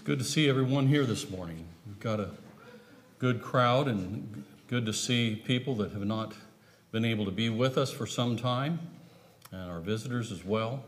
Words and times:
good 0.00 0.18
to 0.18 0.24
see 0.24 0.48
everyone 0.48 0.88
here 0.88 1.06
this 1.06 1.30
morning. 1.30 1.64
We've 1.86 2.00
got 2.00 2.20
a 2.20 2.30
good 3.18 3.40
crowd 3.40 3.88
and 3.88 4.44
good 4.68 4.84
to 4.86 4.92
see 4.92 5.36
people 5.36 5.74
that 5.76 5.92
have 5.92 6.04
not 6.04 6.34
been 6.92 7.04
able 7.04 7.24
to 7.24 7.30
be 7.30 7.48
with 7.48 7.78
us 7.78 7.90
for 7.90 8.06
some 8.06 8.36
time 8.36 8.78
and 9.52 9.70
our 9.70 9.80
visitors 9.80 10.32
as 10.32 10.44
well. 10.44 10.84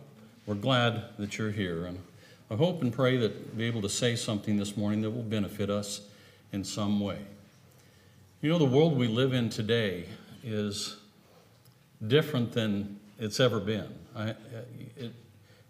We're 0.46 0.56
glad 0.56 1.04
that 1.18 1.38
you're 1.38 1.50
here 1.50 1.86
and 1.86 1.98
I 2.50 2.56
hope 2.56 2.82
and 2.82 2.92
pray 2.92 3.16
that 3.18 3.56
be 3.56 3.64
able 3.64 3.82
to 3.82 3.88
say 3.88 4.16
something 4.16 4.56
this 4.56 4.76
morning 4.76 5.03
that 5.03 5.11
will 5.11 5.22
benefit 5.22 5.71
us 5.71 6.03
in 6.53 6.65
some 6.65 7.01
way. 7.01 7.19
You 8.43 8.51
know, 8.51 8.59
the 8.59 8.65
world 8.65 8.97
we 8.97 9.06
live 9.06 9.33
in 9.33 9.49
today 9.49 10.06
is 10.43 10.97
different 12.06 12.53
than 12.53 12.99
it's 13.19 13.40
ever 13.40 13.61
been. 13.61 13.88
I, 14.15 14.35
it, 14.97 15.13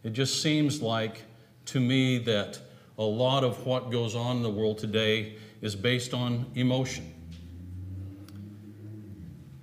it 0.03 0.13
just 0.13 0.43
seems 0.43 0.83
like 0.83 1.23
to 1.67 1.81
me 1.81 2.19
that 2.19 2.59
a 2.99 3.03
lot 3.03 3.45
of 3.45 3.65
what 3.65 3.91
goes 3.91 4.17
on 4.17 4.39
in 4.39 4.43
the 4.43 4.51
world 4.51 4.77
today 4.77 5.37
is 5.61 5.77
based 5.77 6.13
on 6.13 6.47
emotion. 6.57 7.15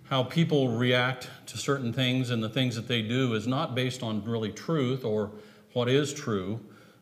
How 0.04 0.24
people 0.24 0.70
react 0.70 1.30
to 1.48 1.58
certain 1.58 1.92
things 1.92 2.30
and 2.30 2.42
the 2.42 2.50
things 2.50 2.76
that 2.76 2.88
they 2.88 3.02
do 3.02 3.34
is 3.34 3.46
not 3.46 3.76
based 3.76 4.04
on 4.04 4.24
really 4.24 4.52
truth 4.52 5.04
or 5.04 5.32
what 5.74 5.90
is 5.90 6.14
true, 6.14 6.60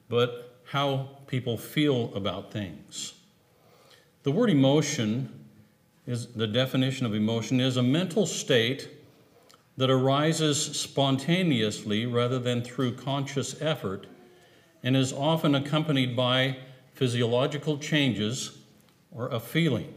but 0.09 0.59
how 0.65 1.09
people 1.27 1.57
feel 1.57 2.13
about 2.15 2.51
things. 2.51 3.13
The 4.23 4.31
word 4.31 4.49
emotion 4.49 5.45
is 6.07 6.27
the 6.33 6.47
definition 6.47 7.05
of 7.05 7.13
emotion 7.13 7.59
is 7.59 7.77
a 7.77 7.83
mental 7.83 8.25
state 8.25 8.89
that 9.77 9.89
arises 9.89 10.59
spontaneously 10.59 12.05
rather 12.05 12.39
than 12.39 12.63
through 12.63 12.95
conscious 12.95 13.61
effort 13.61 14.07
and 14.83 14.95
is 14.95 15.13
often 15.13 15.55
accompanied 15.55 16.15
by 16.15 16.57
physiological 16.93 17.77
changes 17.77 18.59
or 19.11 19.29
a 19.29 19.39
feeling. 19.39 19.93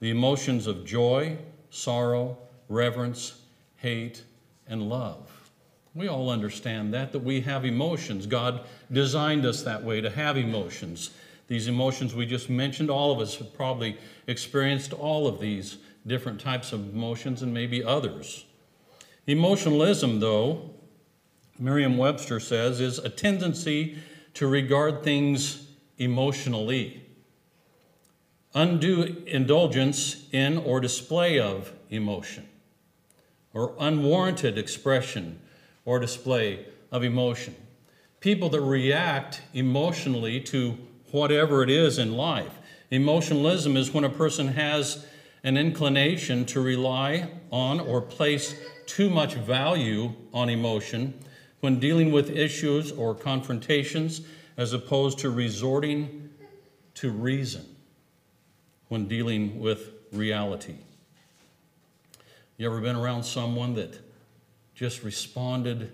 The 0.00 0.10
emotions 0.10 0.66
of 0.66 0.84
joy, 0.84 1.38
sorrow, 1.70 2.36
reverence, 2.68 3.40
hate, 3.76 4.22
and 4.66 4.88
love. 4.88 5.50
We 5.94 6.08
all 6.08 6.30
understand 6.30 6.94
that, 6.94 7.12
that 7.12 7.20
we 7.20 7.40
have 7.42 7.64
emotions. 7.64 8.26
God 8.26 8.60
designed 8.90 9.44
us 9.44 9.62
that 9.62 9.82
way 9.82 10.00
to 10.00 10.10
have 10.10 10.36
emotions. 10.36 11.10
These 11.48 11.68
emotions 11.68 12.14
we 12.14 12.24
just 12.24 12.48
mentioned, 12.48 12.90
all 12.90 13.12
of 13.12 13.20
us 13.20 13.36
have 13.36 13.54
probably 13.54 13.98
experienced 14.26 14.92
all 14.92 15.26
of 15.26 15.40
these 15.40 15.78
different 16.06 16.40
types 16.40 16.72
of 16.72 16.94
emotions 16.94 17.42
and 17.42 17.52
maybe 17.52 17.84
others. 17.84 18.46
Emotionalism, 19.26 20.20
though, 20.20 20.70
Merriam 21.58 21.96
Webster 21.96 22.40
says, 22.40 22.80
is 22.80 22.98
a 22.98 23.08
tendency 23.08 23.98
to 24.34 24.46
regard 24.46 25.02
things 25.02 25.68
emotionally. 25.98 27.04
Undue 28.54 29.22
indulgence 29.26 30.26
in 30.32 30.58
or 30.58 30.80
display 30.80 31.38
of 31.38 31.72
emotion, 31.90 32.48
or 33.54 33.74
unwarranted 33.78 34.58
expression 34.58 35.40
or 35.84 35.98
display 35.98 36.66
of 36.90 37.02
emotion. 37.02 37.54
People 38.20 38.48
that 38.50 38.60
react 38.60 39.42
emotionally 39.54 40.40
to 40.40 40.76
whatever 41.10 41.62
it 41.62 41.70
is 41.70 41.98
in 41.98 42.16
life. 42.16 42.58
Emotionalism 42.90 43.76
is 43.76 43.92
when 43.92 44.04
a 44.04 44.10
person 44.10 44.48
has 44.48 45.06
an 45.44 45.56
inclination 45.56 46.44
to 46.46 46.60
rely 46.60 47.28
on 47.50 47.80
or 47.80 48.00
place 48.00 48.54
too 48.86 49.10
much 49.10 49.34
value 49.34 50.12
on 50.32 50.48
emotion 50.48 51.14
when 51.62 51.78
dealing 51.78 52.10
with 52.10 52.28
issues 52.28 52.90
or 52.90 53.14
confrontations 53.14 54.22
as 54.56 54.72
opposed 54.72 55.20
to 55.20 55.30
resorting 55.30 56.28
to 56.92 57.08
reason 57.08 57.64
when 58.88 59.06
dealing 59.06 59.60
with 59.60 59.92
reality. 60.10 60.74
You 62.56 62.66
ever 62.66 62.80
been 62.80 62.96
around 62.96 63.22
someone 63.22 63.74
that 63.74 63.96
just 64.74 65.04
responded, 65.04 65.92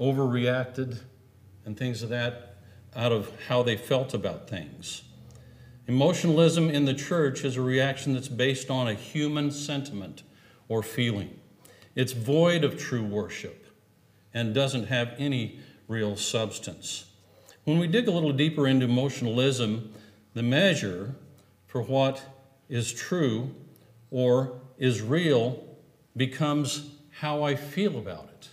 overreacted, 0.00 1.00
and 1.64 1.76
things 1.76 2.04
of 2.04 2.08
that 2.10 2.58
out 2.94 3.10
of 3.10 3.32
how 3.48 3.64
they 3.64 3.76
felt 3.76 4.14
about 4.14 4.48
things? 4.48 5.02
Emotionalism 5.88 6.70
in 6.70 6.84
the 6.84 6.94
church 6.94 7.44
is 7.44 7.56
a 7.56 7.60
reaction 7.60 8.14
that's 8.14 8.28
based 8.28 8.70
on 8.70 8.86
a 8.86 8.94
human 8.94 9.50
sentiment 9.50 10.22
or 10.68 10.84
feeling. 10.84 11.36
It's 11.96 12.12
void 12.12 12.62
of 12.62 12.78
true 12.78 13.02
worship 13.02 13.61
and 14.34 14.54
doesn't 14.54 14.86
have 14.86 15.14
any 15.18 15.58
real 15.88 16.16
substance. 16.16 17.06
When 17.64 17.78
we 17.78 17.86
dig 17.86 18.08
a 18.08 18.10
little 18.10 18.32
deeper 18.32 18.66
into 18.66 18.86
emotionalism, 18.86 19.92
the 20.34 20.42
measure 20.42 21.14
for 21.66 21.82
what 21.82 22.22
is 22.68 22.92
true 22.92 23.54
or 24.10 24.60
is 24.78 25.02
real 25.02 25.64
becomes 26.16 26.90
how 27.20 27.42
I 27.42 27.54
feel 27.54 27.98
about 27.98 28.24
it. 28.24 28.48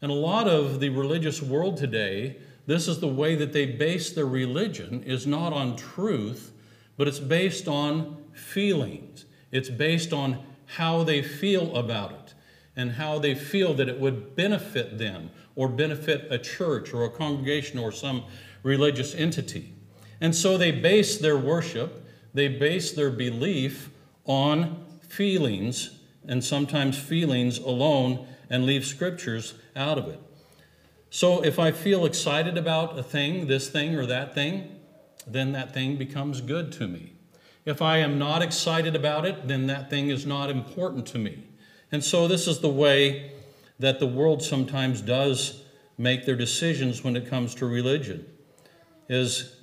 And 0.00 0.10
a 0.10 0.14
lot 0.14 0.48
of 0.48 0.80
the 0.80 0.88
religious 0.88 1.40
world 1.40 1.76
today, 1.76 2.38
this 2.66 2.88
is 2.88 3.00
the 3.00 3.08
way 3.08 3.34
that 3.36 3.52
they 3.52 3.66
base 3.66 4.10
their 4.10 4.26
religion 4.26 5.02
is 5.04 5.26
not 5.26 5.52
on 5.52 5.76
truth, 5.76 6.52
but 6.96 7.06
it's 7.06 7.20
based 7.20 7.68
on 7.68 8.24
feelings. 8.32 9.26
It's 9.52 9.70
based 9.70 10.12
on 10.12 10.42
how 10.66 11.04
they 11.04 11.22
feel 11.22 11.76
about 11.76 12.12
it 12.12 12.23
and 12.76 12.92
how 12.92 13.18
they 13.18 13.34
feel 13.34 13.74
that 13.74 13.88
it 13.88 14.00
would 14.00 14.34
benefit 14.34 14.98
them 14.98 15.30
or 15.54 15.68
benefit 15.68 16.26
a 16.30 16.38
church 16.38 16.92
or 16.92 17.04
a 17.04 17.10
congregation 17.10 17.78
or 17.78 17.92
some 17.92 18.24
religious 18.62 19.14
entity. 19.14 19.72
And 20.20 20.34
so 20.34 20.56
they 20.56 20.70
base 20.70 21.18
their 21.18 21.36
worship, 21.36 22.04
they 22.32 22.48
base 22.48 22.92
their 22.92 23.10
belief 23.10 23.90
on 24.24 24.84
feelings, 25.08 25.98
and 26.26 26.42
sometimes 26.42 26.98
feelings 26.98 27.58
alone, 27.58 28.26
and 28.50 28.66
leave 28.66 28.84
scriptures 28.84 29.54
out 29.76 29.98
of 29.98 30.08
it. 30.08 30.20
So 31.10 31.44
if 31.44 31.58
I 31.58 31.70
feel 31.70 32.06
excited 32.06 32.58
about 32.58 32.98
a 32.98 33.02
thing, 33.02 33.46
this 33.46 33.68
thing 33.68 33.94
or 33.94 34.06
that 34.06 34.34
thing, 34.34 34.80
then 35.26 35.52
that 35.52 35.72
thing 35.72 35.96
becomes 35.96 36.40
good 36.40 36.72
to 36.72 36.88
me. 36.88 37.12
If 37.64 37.80
I 37.80 37.98
am 37.98 38.18
not 38.18 38.42
excited 38.42 38.96
about 38.96 39.24
it, 39.24 39.46
then 39.46 39.66
that 39.68 39.88
thing 39.88 40.10
is 40.10 40.26
not 40.26 40.50
important 40.50 41.06
to 41.06 41.18
me. 41.18 41.44
And 41.94 42.02
so 42.02 42.26
this 42.26 42.48
is 42.48 42.58
the 42.58 42.68
way 42.68 43.30
that 43.78 44.00
the 44.00 44.06
world 44.08 44.42
sometimes 44.42 45.00
does 45.00 45.62
make 45.96 46.26
their 46.26 46.34
decisions 46.34 47.04
when 47.04 47.14
it 47.14 47.30
comes 47.30 47.54
to 47.54 47.66
religion. 47.66 48.26
Is 49.08 49.54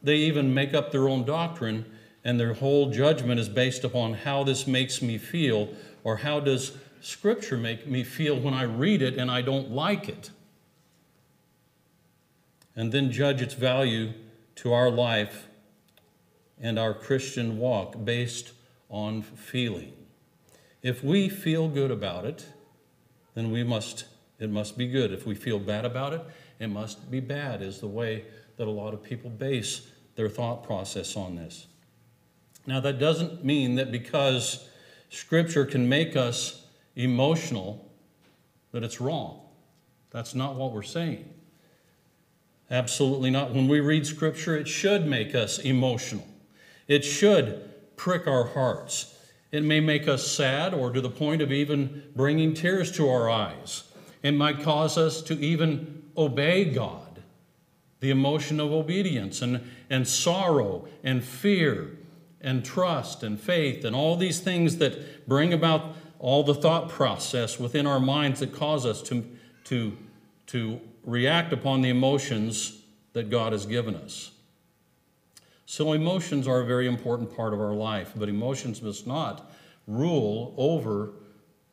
they 0.00 0.18
even 0.18 0.54
make 0.54 0.72
up 0.72 0.92
their 0.92 1.08
own 1.08 1.24
doctrine 1.24 1.84
and 2.22 2.38
their 2.38 2.54
whole 2.54 2.92
judgment 2.92 3.40
is 3.40 3.48
based 3.48 3.82
upon 3.82 4.14
how 4.14 4.44
this 4.44 4.68
makes 4.68 5.02
me 5.02 5.18
feel 5.18 5.68
or 6.04 6.18
how 6.18 6.38
does 6.38 6.76
scripture 7.00 7.56
make 7.56 7.88
me 7.88 8.04
feel 8.04 8.38
when 8.38 8.54
I 8.54 8.62
read 8.62 9.02
it 9.02 9.18
and 9.18 9.28
I 9.28 9.42
don't 9.42 9.72
like 9.72 10.08
it. 10.08 10.30
And 12.76 12.92
then 12.92 13.10
judge 13.10 13.42
its 13.42 13.54
value 13.54 14.12
to 14.54 14.72
our 14.72 14.92
life 14.92 15.48
and 16.56 16.78
our 16.78 16.94
Christian 16.94 17.58
walk 17.58 18.04
based 18.04 18.52
on 18.88 19.22
feeling. 19.22 19.92
If 20.84 21.02
we 21.02 21.30
feel 21.30 21.66
good 21.66 21.90
about 21.90 22.26
it, 22.26 22.44
then 23.34 23.50
we 23.50 23.64
must 23.64 24.04
it 24.38 24.50
must 24.50 24.76
be 24.76 24.86
good. 24.86 25.12
If 25.12 25.26
we 25.26 25.34
feel 25.34 25.58
bad 25.58 25.86
about 25.86 26.12
it, 26.12 26.20
it 26.58 26.66
must 26.66 27.10
be 27.10 27.20
bad 27.20 27.62
is 27.62 27.80
the 27.80 27.86
way 27.86 28.26
that 28.58 28.68
a 28.68 28.70
lot 28.70 28.92
of 28.92 29.02
people 29.02 29.30
base 29.30 29.88
their 30.14 30.28
thought 30.28 30.62
process 30.62 31.16
on 31.16 31.36
this. 31.36 31.66
Now 32.66 32.80
that 32.80 32.98
doesn't 32.98 33.42
mean 33.42 33.76
that 33.76 33.90
because 33.90 34.68
scripture 35.08 35.64
can 35.64 35.88
make 35.88 36.16
us 36.16 36.66
emotional 36.96 37.90
that 38.72 38.84
it's 38.84 39.00
wrong. 39.00 39.40
That's 40.10 40.34
not 40.34 40.56
what 40.56 40.72
we're 40.72 40.82
saying. 40.82 41.32
Absolutely 42.70 43.30
not. 43.30 43.54
When 43.54 43.68
we 43.68 43.80
read 43.80 44.06
scripture, 44.06 44.54
it 44.54 44.68
should 44.68 45.06
make 45.06 45.34
us 45.34 45.58
emotional. 45.60 46.26
It 46.88 47.04
should 47.04 47.70
prick 47.96 48.26
our 48.26 48.44
hearts. 48.48 49.13
It 49.54 49.62
may 49.62 49.78
make 49.78 50.08
us 50.08 50.26
sad 50.26 50.74
or 50.74 50.90
to 50.90 51.00
the 51.00 51.08
point 51.08 51.40
of 51.40 51.52
even 51.52 52.02
bringing 52.16 52.54
tears 52.54 52.90
to 52.96 53.08
our 53.08 53.30
eyes. 53.30 53.84
It 54.20 54.32
might 54.32 54.64
cause 54.64 54.98
us 54.98 55.22
to 55.22 55.38
even 55.38 56.02
obey 56.16 56.64
God. 56.64 57.22
The 58.00 58.10
emotion 58.10 58.58
of 58.58 58.72
obedience 58.72 59.42
and, 59.42 59.70
and 59.88 60.08
sorrow 60.08 60.88
and 61.04 61.22
fear 61.22 61.96
and 62.40 62.64
trust 62.64 63.22
and 63.22 63.38
faith 63.38 63.84
and 63.84 63.94
all 63.94 64.16
these 64.16 64.40
things 64.40 64.78
that 64.78 65.28
bring 65.28 65.52
about 65.52 65.94
all 66.18 66.42
the 66.42 66.56
thought 66.56 66.88
process 66.88 67.56
within 67.60 67.86
our 67.86 68.00
minds 68.00 68.40
that 68.40 68.52
cause 68.52 68.84
us 68.84 69.02
to, 69.02 69.24
to, 69.66 69.96
to 70.48 70.80
react 71.04 71.52
upon 71.52 71.80
the 71.80 71.90
emotions 71.90 72.82
that 73.12 73.30
God 73.30 73.52
has 73.52 73.66
given 73.66 73.94
us. 73.94 74.32
So, 75.66 75.92
emotions 75.92 76.46
are 76.46 76.60
a 76.60 76.66
very 76.66 76.86
important 76.86 77.34
part 77.34 77.54
of 77.54 77.60
our 77.60 77.74
life, 77.74 78.12
but 78.14 78.28
emotions 78.28 78.82
must 78.82 79.06
not 79.06 79.50
rule 79.86 80.54
over 80.56 81.12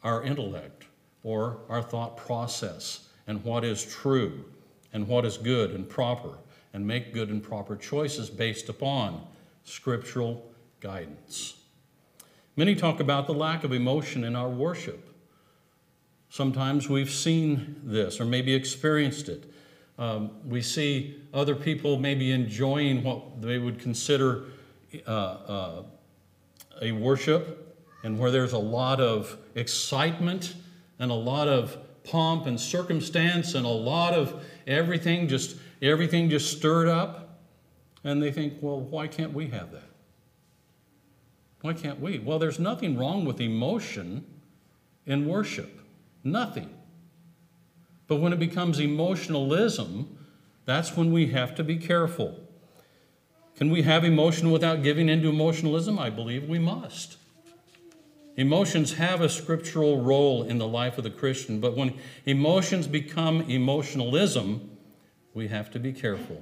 our 0.03 0.23
intellect 0.23 0.85
or 1.23 1.59
our 1.69 1.81
thought 1.81 2.17
process 2.17 3.09
and 3.27 3.43
what 3.43 3.63
is 3.63 3.85
true 3.85 4.45
and 4.93 5.07
what 5.07 5.25
is 5.25 5.37
good 5.37 5.71
and 5.71 5.87
proper 5.87 6.37
and 6.73 6.85
make 6.85 7.13
good 7.13 7.29
and 7.29 7.43
proper 7.43 7.75
choices 7.75 8.29
based 8.29 8.69
upon 8.69 9.25
scriptural 9.63 10.51
guidance. 10.79 11.55
Many 12.55 12.75
talk 12.75 12.99
about 12.99 13.27
the 13.27 13.33
lack 13.33 13.63
of 13.63 13.71
emotion 13.71 14.23
in 14.23 14.35
our 14.35 14.49
worship. 14.49 15.07
Sometimes 16.29 16.89
we've 16.89 17.11
seen 17.11 17.81
this 17.83 18.19
or 18.19 18.25
maybe 18.25 18.53
experienced 18.53 19.29
it. 19.29 19.51
Um, 20.01 20.31
we 20.49 20.63
see 20.63 21.21
other 21.31 21.53
people 21.53 21.99
maybe 21.99 22.31
enjoying 22.31 23.03
what 23.03 23.39
they 23.39 23.59
would 23.59 23.77
consider 23.77 24.45
uh, 25.05 25.11
uh, 25.11 25.83
a 26.81 26.91
worship 26.91 27.77
and 28.03 28.17
where 28.17 28.31
there's 28.31 28.53
a 28.53 28.57
lot 28.57 28.99
of 28.99 29.37
excitement 29.53 30.55
and 30.97 31.11
a 31.11 31.15
lot 31.15 31.47
of 31.47 31.77
pomp 32.03 32.47
and 32.47 32.59
circumstance 32.59 33.53
and 33.53 33.63
a 33.63 33.69
lot 33.69 34.15
of 34.15 34.43
everything 34.65 35.27
just 35.27 35.57
everything 35.83 36.31
just 36.31 36.57
stirred 36.57 36.87
up. 36.87 37.37
And 38.03 38.23
they 38.23 38.31
think 38.31 38.55
well 38.59 38.79
why 38.79 39.05
can't 39.05 39.33
we 39.33 39.49
have 39.49 39.71
that? 39.71 39.91
Why 41.61 41.73
can't 41.73 41.99
we? 41.99 42.17
Well 42.17 42.39
there's 42.39 42.57
nothing 42.57 42.97
wrong 42.97 43.23
with 43.23 43.39
emotion 43.39 44.25
in 45.05 45.27
worship. 45.27 45.79
Nothing 46.23 46.73
but 48.11 48.17
when 48.17 48.33
it 48.33 48.39
becomes 48.39 48.77
emotionalism 48.77 50.17
that's 50.65 50.97
when 50.97 51.13
we 51.13 51.27
have 51.27 51.55
to 51.55 51.63
be 51.63 51.77
careful 51.77 52.37
can 53.55 53.69
we 53.71 53.83
have 53.83 54.03
emotion 54.03 54.51
without 54.51 54.83
giving 54.83 55.07
into 55.07 55.29
emotionalism 55.29 55.97
i 55.97 56.09
believe 56.09 56.49
we 56.49 56.59
must 56.59 57.15
Emotions 58.37 58.93
have 58.93 59.21
a 59.21 59.29
scriptural 59.29 60.01
role 60.01 60.43
in 60.43 60.57
the 60.57 60.67
life 60.67 60.97
of 60.97 61.03
the 61.03 61.09
Christian, 61.09 61.59
but 61.59 61.75
when 61.75 61.93
emotions 62.25 62.87
become 62.87 63.41
emotionalism, 63.41 64.69
we 65.33 65.49
have 65.49 65.69
to 65.69 65.79
be 65.79 65.91
careful. 65.91 66.41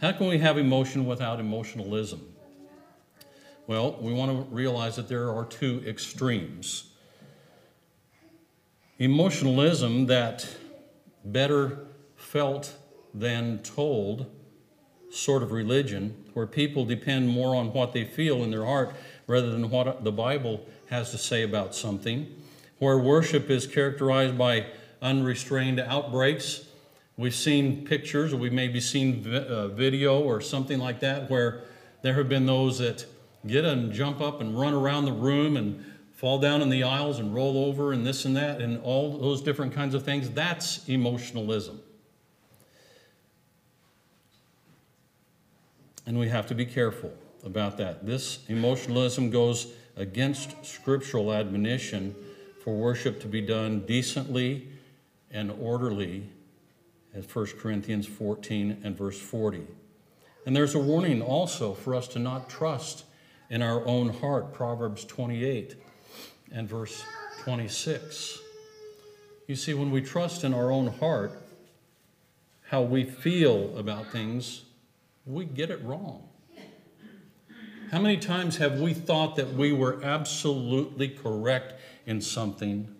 How 0.00 0.12
can 0.12 0.28
we 0.28 0.38
have 0.38 0.56
emotion 0.58 1.06
without 1.06 1.40
emotionalism? 1.40 2.34
Well, 3.66 3.98
we 4.00 4.12
want 4.12 4.30
to 4.30 4.54
realize 4.54 4.96
that 4.96 5.08
there 5.08 5.30
are 5.30 5.44
two 5.44 5.82
extremes. 5.86 6.92
Emotionalism 8.98 10.06
that 10.06 10.46
better 11.24 11.86
felt 12.16 12.76
than 13.12 13.58
told 13.60 14.30
sort 15.10 15.42
of 15.42 15.52
religion, 15.52 16.24
where 16.34 16.46
people 16.46 16.84
depend 16.84 17.28
more 17.28 17.54
on 17.54 17.72
what 17.72 17.92
they 17.92 18.04
feel 18.04 18.42
in 18.42 18.50
their 18.50 18.64
heart 18.64 18.94
rather 19.26 19.50
than 19.50 19.70
what 19.70 20.02
the 20.02 20.12
Bible 20.12 20.66
has 20.90 21.12
to 21.12 21.18
say 21.18 21.42
about 21.42 21.74
something, 21.74 22.26
where 22.78 22.98
worship 22.98 23.48
is 23.48 23.66
characterized 23.66 24.36
by 24.36 24.66
unrestrained 25.00 25.78
outbreaks. 25.78 26.66
We've 27.16 27.34
seen 27.34 27.86
pictures, 27.86 28.32
or 28.32 28.36
we've 28.38 28.52
maybe 28.52 28.80
seen 28.80 29.24
uh, 29.32 29.68
video 29.68 30.20
or 30.20 30.40
something 30.40 30.80
like 30.80 31.00
that, 31.00 31.30
where 31.30 31.62
there 32.02 32.14
have 32.14 32.28
been 32.28 32.46
those 32.46 32.78
that 32.78 33.06
get 33.46 33.64
and 33.64 33.92
jump 33.92 34.20
up 34.20 34.40
and 34.40 34.58
run 34.58 34.74
around 34.74 35.04
the 35.04 35.12
room 35.12 35.56
and 35.56 35.84
fall 36.24 36.38
down 36.38 36.62
in 36.62 36.70
the 36.70 36.82
aisles 36.82 37.18
and 37.18 37.34
roll 37.34 37.66
over 37.66 37.92
and 37.92 38.06
this 38.06 38.24
and 38.24 38.34
that 38.34 38.62
and 38.62 38.80
all 38.80 39.18
those 39.18 39.42
different 39.42 39.74
kinds 39.74 39.94
of 39.94 40.02
things. 40.02 40.30
That's 40.30 40.88
emotionalism. 40.88 41.82
And 46.06 46.18
we 46.18 46.30
have 46.30 46.46
to 46.46 46.54
be 46.54 46.64
careful 46.64 47.12
about 47.44 47.76
that. 47.76 48.06
This 48.06 48.38
emotionalism 48.48 49.28
goes 49.28 49.66
against 49.98 50.64
scriptural 50.64 51.30
admonition 51.30 52.14
for 52.62 52.74
worship 52.74 53.20
to 53.20 53.28
be 53.28 53.42
done 53.42 53.80
decently 53.80 54.70
and 55.30 55.50
orderly, 55.60 56.30
as 57.12 57.26
1 57.26 57.48
Corinthians 57.58 58.06
14 58.06 58.80
and 58.82 58.96
verse 58.96 59.20
40. 59.20 59.66
And 60.46 60.56
there's 60.56 60.74
a 60.74 60.78
warning 60.78 61.20
also 61.20 61.74
for 61.74 61.94
us 61.94 62.08
to 62.08 62.18
not 62.18 62.48
trust 62.48 63.04
in 63.50 63.60
our 63.60 63.84
own 63.84 64.08
heart, 64.08 64.54
Proverbs 64.54 65.04
28 65.04 65.83
and 66.52 66.68
verse 66.68 67.04
26. 67.42 68.40
You 69.46 69.56
see, 69.56 69.74
when 69.74 69.90
we 69.90 70.00
trust 70.00 70.44
in 70.44 70.54
our 70.54 70.70
own 70.70 70.86
heart, 70.86 71.32
how 72.68 72.82
we 72.82 73.04
feel 73.04 73.76
about 73.78 74.10
things, 74.10 74.62
we 75.26 75.44
get 75.44 75.70
it 75.70 75.82
wrong. 75.84 76.28
How 77.90 78.00
many 78.00 78.16
times 78.16 78.56
have 78.56 78.80
we 78.80 78.94
thought 78.94 79.36
that 79.36 79.52
we 79.54 79.72
were 79.72 80.02
absolutely 80.02 81.08
correct 81.08 81.74
in 82.06 82.20
something? 82.20 82.92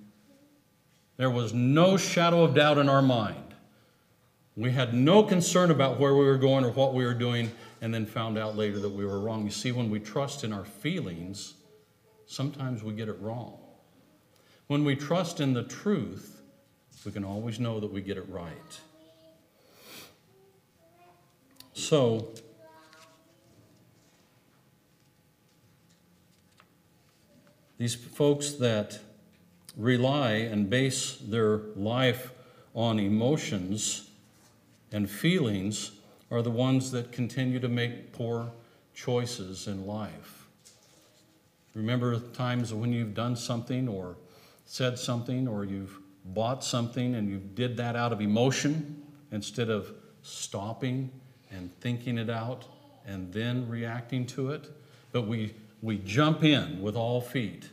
There 1.17 1.31
was 1.31 1.53
no 1.53 1.97
shadow 1.97 2.45
of 2.45 2.55
doubt 2.55 2.79
in 2.79 2.89
our 2.89 3.03
mind. 3.03 3.55
We 4.57 4.71
had 4.71 4.95
no 4.95 5.25
concern 5.25 5.71
about 5.71 5.99
where 5.99 6.15
we 6.15 6.25
were 6.25 6.39
going 6.39 6.65
or 6.65 6.71
what 6.71 6.95
we 6.95 7.05
were 7.05 7.15
doing, 7.15 7.51
and 7.81 7.93
then 7.93 8.07
found 8.07 8.39
out 8.39 8.57
later 8.57 8.79
that 8.79 8.91
we 8.91 9.05
were 9.05 9.19
wrong. 9.19 9.45
You 9.45 9.51
see, 9.51 9.73
when 9.73 9.91
we 9.91 9.99
trust 9.99 10.45
in 10.45 10.53
our 10.53 10.65
feelings, 10.65 11.55
sometimes 12.27 12.83
we 12.83 12.93
get 12.95 13.09
it 13.09 13.21
wrong. 13.21 13.59
When 14.67 14.85
we 14.85 14.97
trust 14.97 15.41
in 15.41 15.53
the 15.53 15.63
truth, 15.63 16.41
we 17.05 17.13
can 17.13 17.25
always 17.25 17.61
know 17.61 17.81
that 17.81 17.93
we 17.93 18.01
get 18.01 18.17
it 18.17 18.27
right. 18.29 18.81
So, 21.75 22.29
These 27.85 27.97
folks 27.97 28.53
that 28.53 29.01
rely 29.77 30.33
and 30.33 30.71
base 30.71 31.17
their 31.17 31.59
life 31.77 32.33
on 32.75 32.99
emotions 32.99 34.11
and 34.93 35.11
feelings 35.11 35.93
are 36.31 36.41
the 36.41 36.51
ones 36.51 36.93
that 36.93 37.11
continue 37.11 37.59
to 37.59 37.69
make 37.69 38.13
poor 38.13 38.53
choices 38.95 39.67
in 39.67 39.87
life. 39.87 40.44
Remember 41.75 42.19
times 42.19 42.73
when 42.73 42.93
you've 42.93 43.15
done 43.15 43.37
something 43.37 43.89
or 43.89 44.17
said 44.65 44.99
something 44.99 45.49
or 45.49 45.65
you've 45.65 45.99
bought 46.27 46.65
something 46.65 47.17
and 47.17 47.29
you 47.29 47.39
did 47.39 47.77
that 47.77 47.97
out 47.97 48.13
of 48.13 48.21
emotion 48.21 49.03
instead 49.33 49.69
of 49.69 49.93
stopping 50.23 51.11
and 51.51 51.73
thinking 51.81 52.19
it 52.19 52.31
out 52.31 52.65
and 53.07 53.33
then 53.33 53.69
reacting 53.69 54.27
to 54.27 54.51
it. 54.51 54.71
But 55.13 55.23
we 55.23 55.55
we 55.85 55.99
jump 55.99 56.43
in 56.43 56.81
with 56.81 56.97
all 56.97 57.21
feet 57.21 57.69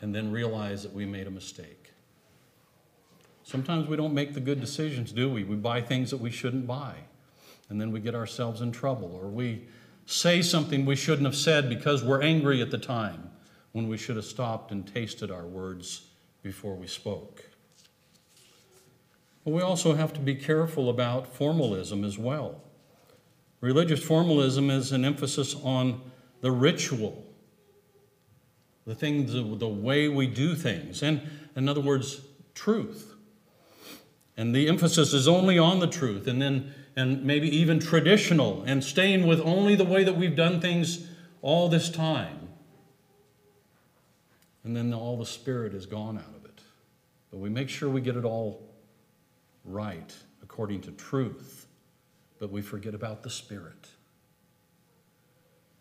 and 0.00 0.12
then 0.12 0.32
realize 0.32 0.82
that 0.82 0.92
we 0.92 1.06
made 1.06 1.28
a 1.28 1.30
mistake. 1.30 1.92
Sometimes 3.44 3.86
we 3.86 3.96
don't 3.96 4.12
make 4.12 4.34
the 4.34 4.40
good 4.40 4.60
decisions, 4.60 5.12
do 5.12 5.30
we? 5.30 5.44
We 5.44 5.54
buy 5.54 5.80
things 5.80 6.10
that 6.10 6.16
we 6.16 6.32
shouldn't 6.32 6.66
buy, 6.66 6.94
and 7.68 7.80
then 7.80 7.92
we 7.92 8.00
get 8.00 8.16
ourselves 8.16 8.60
in 8.60 8.72
trouble. 8.72 9.14
Or 9.14 9.28
we 9.28 9.68
say 10.08 10.40
something 10.40 10.86
we 10.86 10.96
shouldn't 10.96 11.26
have 11.26 11.36
said 11.36 11.68
because 11.68 12.02
we're 12.02 12.22
angry 12.22 12.62
at 12.62 12.70
the 12.70 12.78
time 12.78 13.30
when 13.72 13.88
we 13.88 13.98
should 13.98 14.16
have 14.16 14.24
stopped 14.24 14.72
and 14.72 14.86
tasted 14.86 15.30
our 15.30 15.44
words 15.44 16.06
before 16.42 16.74
we 16.74 16.86
spoke. 16.86 17.44
But 19.44 19.50
we 19.50 19.60
also 19.60 19.94
have 19.94 20.14
to 20.14 20.20
be 20.20 20.34
careful 20.34 20.88
about 20.88 21.26
formalism 21.34 22.04
as 22.04 22.16
well. 22.16 22.62
Religious 23.60 24.02
formalism 24.02 24.70
is 24.70 24.92
an 24.92 25.04
emphasis 25.04 25.54
on 25.62 26.00
the 26.40 26.52
ritual, 26.52 27.26
the 28.86 28.94
things, 28.94 29.32
the 29.34 29.68
way 29.68 30.08
we 30.08 30.26
do 30.26 30.54
things, 30.54 31.02
and 31.02 31.20
in 31.54 31.68
other 31.68 31.82
words, 31.82 32.22
truth. 32.54 33.14
And 34.38 34.54
the 34.54 34.68
emphasis 34.68 35.12
is 35.12 35.28
only 35.28 35.58
on 35.58 35.80
the 35.80 35.86
truth, 35.86 36.26
and 36.26 36.40
then 36.40 36.72
and 36.98 37.22
maybe 37.22 37.48
even 37.56 37.78
traditional, 37.78 38.64
and 38.64 38.82
staying 38.82 39.24
with 39.24 39.40
only 39.42 39.76
the 39.76 39.84
way 39.84 40.02
that 40.02 40.16
we've 40.16 40.34
done 40.34 40.60
things 40.60 41.06
all 41.42 41.68
this 41.68 41.88
time. 41.88 42.48
And 44.64 44.76
then 44.76 44.92
all 44.92 45.16
the 45.16 45.24
spirit 45.24 45.74
is 45.74 45.86
gone 45.86 46.18
out 46.18 46.34
of 46.34 46.44
it. 46.44 46.60
But 47.30 47.38
we 47.38 47.50
make 47.50 47.68
sure 47.68 47.88
we 47.88 48.00
get 48.00 48.16
it 48.16 48.24
all 48.24 48.74
right 49.64 50.12
according 50.42 50.80
to 50.82 50.90
truth, 50.90 51.68
but 52.40 52.50
we 52.50 52.62
forget 52.62 52.94
about 52.96 53.22
the 53.22 53.30
spirit. 53.30 53.90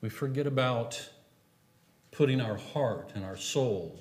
We 0.01 0.09
forget 0.09 0.45
about 0.45 1.09
putting 2.11 2.39
our 2.39 2.57
heart 2.57 3.13
and 3.15 3.25
our 3.25 3.37
soul 3.37 3.99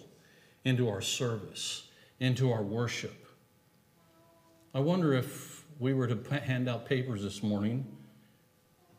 into 0.66 0.86
our 0.90 1.00
service, 1.00 1.88
into 2.20 2.52
our 2.52 2.62
worship. 2.62 3.26
I 4.74 4.80
wonder 4.80 5.14
if 5.14 5.55
we 5.78 5.94
were 5.94 6.06
to 6.06 6.40
hand 6.40 6.68
out 6.68 6.86
papers 6.86 7.22
this 7.22 7.42
morning, 7.42 7.84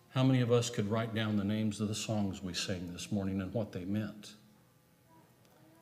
how 0.09 0.23
many 0.23 0.41
of 0.41 0.51
us 0.51 0.69
could 0.69 0.89
write 0.89 1.13
down 1.13 1.37
the 1.37 1.43
names 1.43 1.81
of 1.81 1.87
the 1.87 1.95
songs 1.95 2.41
we 2.41 2.53
sang 2.53 2.91
this 2.93 3.11
morning 3.11 3.41
and 3.41 3.53
what 3.53 3.71
they 3.71 3.85
meant? 3.85 4.33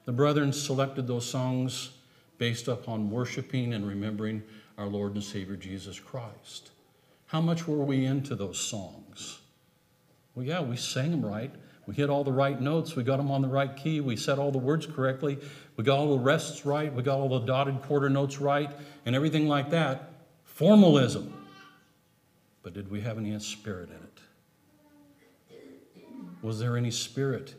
The 0.05 0.11
brethren 0.11 0.53
selected 0.53 1.07
those 1.07 1.25
songs 1.25 1.91
based 2.37 2.67
upon 2.67 3.09
worshiping 3.09 3.73
and 3.73 3.87
remembering 3.87 4.43
our 4.77 4.87
Lord 4.87 5.15
and 5.15 5.23
Savior 5.23 5.55
Jesus 5.55 5.99
Christ. 5.99 6.71
How 7.27 7.41
much 7.41 7.67
were 7.67 7.83
we 7.83 8.05
into 8.05 8.35
those 8.35 8.59
songs? 8.59 9.39
Well, 10.35 10.45
yeah, 10.45 10.61
we 10.61 10.77
sang 10.77 11.11
them 11.11 11.25
right. 11.25 11.51
We 11.87 11.95
hit 11.95 12.09
all 12.09 12.23
the 12.23 12.31
right 12.31 12.59
notes. 12.59 12.95
We 12.95 13.03
got 13.03 13.17
them 13.17 13.31
on 13.31 13.41
the 13.41 13.47
right 13.47 13.75
key. 13.75 14.01
We 14.01 14.15
said 14.15 14.37
all 14.37 14.51
the 14.51 14.57
words 14.57 14.85
correctly. 14.85 15.37
We 15.77 15.83
got 15.83 15.97
all 15.97 16.17
the 16.17 16.23
rests 16.23 16.65
right. 16.65 16.93
We 16.93 17.03
got 17.03 17.19
all 17.19 17.29
the 17.29 17.45
dotted 17.45 17.81
quarter 17.83 18.09
notes 18.09 18.39
right 18.39 18.71
and 19.05 19.15
everything 19.15 19.47
like 19.47 19.69
that. 19.71 20.11
Formalism. 20.55 21.33
but 22.63 22.73
did 22.73 22.89
we 22.89 23.01
have 23.01 23.17
any 23.17 23.37
spirit 23.39 23.89
in 23.89 23.97
it? 23.97 24.19
Was 26.41 26.59
there 26.59 26.77
any 26.77 26.91
spirit 26.91 27.55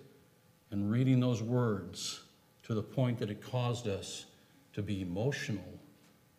in 0.72 0.88
reading 0.88 1.20
those 1.20 1.42
words 1.42 2.22
to 2.62 2.72
the 2.72 2.82
point 2.82 3.18
that 3.18 3.28
it 3.28 3.42
caused 3.42 3.86
us 3.86 4.24
to 4.72 4.80
be 4.80 5.02
emotional 5.02 5.78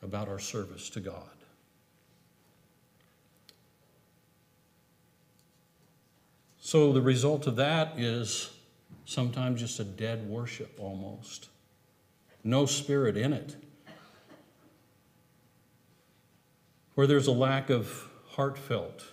about 0.01 0.27
our 0.27 0.39
service 0.39 0.89
to 0.89 0.99
God? 0.99 1.29
So 6.59 6.91
the 6.91 7.03
result 7.03 7.45
of 7.45 7.55
that 7.57 7.99
is 7.99 8.49
sometimes 9.05 9.59
just 9.59 9.79
a 9.79 9.83
dead 9.83 10.27
worship 10.27 10.75
almost. 10.79 11.49
No 12.43 12.65
spirit 12.65 13.15
in 13.15 13.31
it. 13.31 13.55
Where 16.97 17.05
there's 17.05 17.27
a 17.27 17.31
lack 17.31 17.69
of 17.69 18.09
heartfelt 18.29 19.03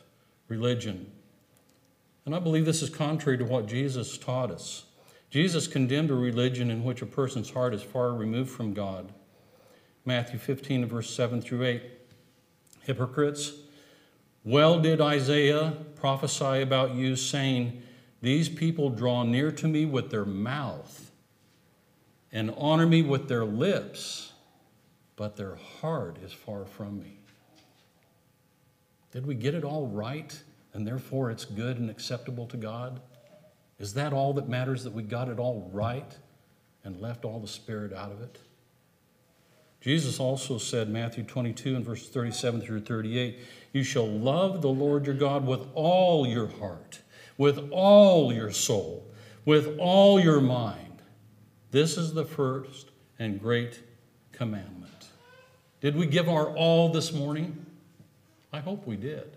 religion. 0.48 1.12
And 2.24 2.34
I 2.34 2.38
believe 2.38 2.64
this 2.64 2.80
is 2.80 2.88
contrary 2.88 3.36
to 3.36 3.44
what 3.44 3.66
Jesus 3.66 4.16
taught 4.16 4.50
us. 4.50 4.86
Jesus 5.28 5.66
condemned 5.66 6.10
a 6.10 6.14
religion 6.14 6.70
in 6.70 6.82
which 6.82 7.02
a 7.02 7.06
person's 7.06 7.50
heart 7.50 7.74
is 7.74 7.82
far 7.82 8.14
removed 8.14 8.50
from 8.50 8.72
God. 8.72 9.12
Matthew 10.06 10.38
15, 10.38 10.86
verse 10.86 11.10
7 11.10 11.42
through 11.42 11.62
8. 11.62 11.82
Hypocrites, 12.84 13.52
well 14.44 14.80
did 14.80 15.02
Isaiah 15.02 15.76
prophesy 15.94 16.62
about 16.62 16.94
you, 16.94 17.16
saying, 17.16 17.82
These 18.22 18.48
people 18.48 18.88
draw 18.88 19.24
near 19.24 19.52
to 19.52 19.68
me 19.68 19.84
with 19.84 20.10
their 20.10 20.24
mouth 20.24 21.10
and 22.32 22.50
honor 22.56 22.86
me 22.86 23.02
with 23.02 23.28
their 23.28 23.44
lips, 23.44 24.32
but 25.16 25.36
their 25.36 25.56
heart 25.56 26.16
is 26.24 26.32
far 26.32 26.64
from 26.64 26.98
me. 26.98 27.18
Did 29.14 29.26
we 29.26 29.36
get 29.36 29.54
it 29.54 29.62
all 29.62 29.86
right, 29.86 30.36
and 30.72 30.84
therefore 30.84 31.30
it's 31.30 31.44
good 31.44 31.78
and 31.78 31.88
acceptable 31.88 32.46
to 32.48 32.56
God? 32.56 33.00
Is 33.78 33.94
that 33.94 34.12
all 34.12 34.32
that 34.34 34.48
matters, 34.48 34.82
that 34.82 34.92
we 34.92 35.04
got 35.04 35.28
it 35.28 35.38
all 35.38 35.70
right 35.72 36.18
and 36.82 37.00
left 37.00 37.24
all 37.24 37.38
the 37.38 37.46
Spirit 37.46 37.92
out 37.92 38.10
of 38.10 38.20
it? 38.20 38.40
Jesus 39.80 40.18
also 40.18 40.58
said, 40.58 40.88
Matthew 40.88 41.22
22 41.22 41.76
and 41.76 41.84
verses 41.84 42.08
37 42.08 42.62
through 42.62 42.80
38, 42.80 43.38
You 43.72 43.84
shall 43.84 44.08
love 44.08 44.62
the 44.62 44.68
Lord 44.68 45.06
your 45.06 45.14
God 45.14 45.46
with 45.46 45.60
all 45.74 46.26
your 46.26 46.48
heart, 46.48 47.00
with 47.38 47.68
all 47.70 48.32
your 48.32 48.50
soul, 48.50 49.06
with 49.44 49.78
all 49.78 50.18
your 50.18 50.40
mind. 50.40 51.02
This 51.70 51.96
is 51.96 52.14
the 52.14 52.24
first 52.24 52.90
and 53.20 53.40
great 53.40 53.80
commandment. 54.32 55.08
Did 55.80 55.94
we 55.94 56.06
give 56.06 56.28
our 56.28 56.48
all 56.56 56.88
this 56.88 57.12
morning? 57.12 57.63
I 58.54 58.60
hope 58.60 58.86
we 58.86 58.94
did. 58.94 59.36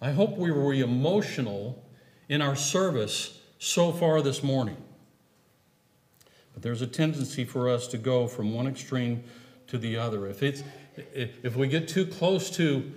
I 0.00 0.12
hope 0.12 0.38
we 0.38 0.52
were 0.52 0.72
emotional 0.72 1.84
in 2.28 2.40
our 2.40 2.54
service 2.54 3.40
so 3.58 3.90
far 3.90 4.22
this 4.22 4.40
morning. 4.40 4.76
But 6.54 6.62
there's 6.62 6.80
a 6.80 6.86
tendency 6.86 7.44
for 7.44 7.68
us 7.68 7.88
to 7.88 7.98
go 7.98 8.28
from 8.28 8.54
one 8.54 8.68
extreme 8.68 9.24
to 9.66 9.78
the 9.78 9.96
other. 9.96 10.28
If, 10.28 10.44
it's, 10.44 10.62
if 11.12 11.56
we 11.56 11.66
get 11.66 11.88
too 11.88 12.06
close 12.06 12.50
to, 12.50 12.88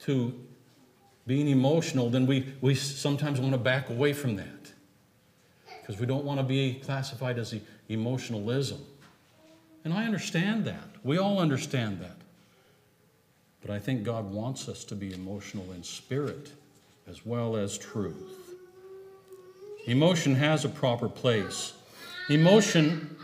to 0.00 0.38
being 1.26 1.48
emotional, 1.48 2.10
then 2.10 2.26
we, 2.26 2.52
we 2.60 2.74
sometimes 2.74 3.40
want 3.40 3.52
to 3.52 3.58
back 3.58 3.88
away 3.88 4.12
from 4.12 4.36
that 4.36 4.70
because 5.80 5.98
we 5.98 6.04
don't 6.04 6.26
want 6.26 6.38
to 6.38 6.44
be 6.44 6.74
classified 6.74 7.38
as 7.38 7.54
emotionalism. 7.88 8.84
And 9.82 9.94
I 9.94 10.04
understand 10.04 10.66
that. 10.66 10.90
We 11.02 11.16
all 11.16 11.38
understand 11.38 12.02
that. 12.02 12.19
But 13.60 13.70
I 13.70 13.78
think 13.78 14.02
God 14.02 14.30
wants 14.30 14.68
us 14.68 14.84
to 14.84 14.94
be 14.94 15.12
emotional 15.12 15.72
in 15.72 15.82
spirit 15.82 16.52
as 17.08 17.26
well 17.26 17.56
as 17.56 17.76
truth. 17.76 18.54
Emotion 19.86 20.34
has 20.36 20.64
a 20.64 20.68
proper 20.68 21.08
place. 21.08 21.72
Emotion 22.28 23.16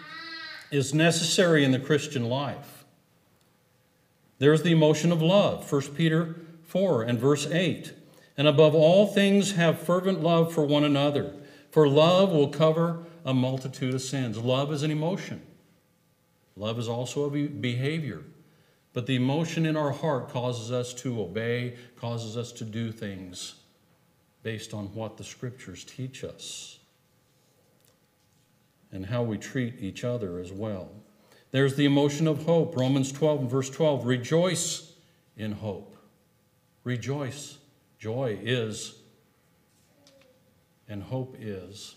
is 0.70 0.92
necessary 0.92 1.64
in 1.64 1.70
the 1.70 1.78
Christian 1.78 2.28
life. 2.28 2.84
There's 4.38 4.62
the 4.62 4.72
emotion 4.72 5.12
of 5.12 5.22
love, 5.22 5.70
1 5.70 5.82
Peter 5.94 6.36
4 6.64 7.02
and 7.04 7.18
verse 7.18 7.46
8. 7.46 7.92
And 8.36 8.46
above 8.46 8.74
all 8.74 9.06
things, 9.06 9.52
have 9.52 9.80
fervent 9.80 10.22
love 10.22 10.52
for 10.52 10.64
one 10.64 10.84
another, 10.84 11.32
for 11.70 11.88
love 11.88 12.30
will 12.32 12.48
cover 12.48 13.04
a 13.24 13.32
multitude 13.32 13.94
of 13.94 14.02
sins. 14.02 14.36
Love 14.36 14.72
is 14.72 14.82
an 14.82 14.90
emotion, 14.90 15.40
love 16.56 16.78
is 16.78 16.88
also 16.88 17.24
a 17.24 17.48
behavior. 17.48 18.22
But 18.96 19.04
the 19.04 19.16
emotion 19.16 19.66
in 19.66 19.76
our 19.76 19.92
heart 19.92 20.30
causes 20.30 20.72
us 20.72 20.94
to 21.02 21.20
obey, 21.20 21.74
causes 21.96 22.34
us 22.38 22.50
to 22.52 22.64
do 22.64 22.90
things 22.90 23.56
based 24.42 24.72
on 24.72 24.86
what 24.94 25.18
the 25.18 25.22
scriptures 25.22 25.84
teach 25.84 26.24
us 26.24 26.78
and 28.90 29.04
how 29.04 29.22
we 29.22 29.36
treat 29.36 29.82
each 29.82 30.02
other 30.02 30.38
as 30.38 30.50
well. 30.50 30.88
There's 31.50 31.74
the 31.74 31.84
emotion 31.84 32.26
of 32.26 32.46
hope. 32.46 32.74
Romans 32.74 33.12
12 33.12 33.40
and 33.40 33.50
verse 33.50 33.68
12 33.68 34.06
rejoice 34.06 34.94
in 35.36 35.52
hope. 35.52 35.94
Rejoice. 36.82 37.58
Joy 37.98 38.38
is, 38.40 38.94
and 40.88 41.02
hope 41.02 41.36
is, 41.38 41.96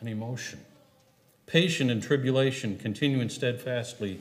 an 0.00 0.08
emotion. 0.08 0.58
Patient 1.46 1.88
in 1.88 2.00
tribulation, 2.00 2.78
continuing 2.78 3.28
steadfastly 3.28 4.18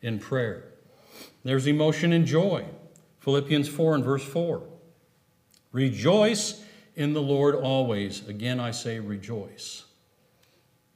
in 0.00 0.20
prayer. 0.20 0.66
There's 1.42 1.66
emotion 1.66 2.12
and 2.12 2.26
joy. 2.26 2.64
Philippians 3.20 3.68
4 3.68 3.96
and 3.96 4.04
verse 4.04 4.24
4. 4.24 4.62
Rejoice 5.72 6.62
in 6.94 7.12
the 7.12 7.22
Lord 7.22 7.54
always. 7.54 8.26
Again, 8.28 8.60
I 8.60 8.70
say 8.70 9.00
rejoice. 9.00 9.84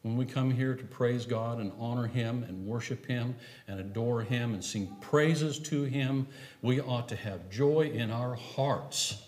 When 0.03 0.17
we 0.17 0.25
come 0.25 0.51
here 0.51 0.75
to 0.75 0.85
praise 0.85 1.27
God 1.27 1.59
and 1.59 1.73
honor 1.79 2.07
Him 2.07 2.45
and 2.47 2.67
worship 2.67 3.07
Him 3.07 3.35
and 3.67 3.81
adore 3.81 4.23
Him 4.23 4.55
and 4.55 4.65
sing 4.65 4.95
praises 5.01 5.59
to 5.61 5.83
Him, 5.85 6.29
we 6.63 6.81
ought 6.81 7.09
to 7.09 7.17
have 7.17 7.51
joy 7.51 7.91
in 7.93 8.11
our 8.11 8.35
hearts. 8.35 9.23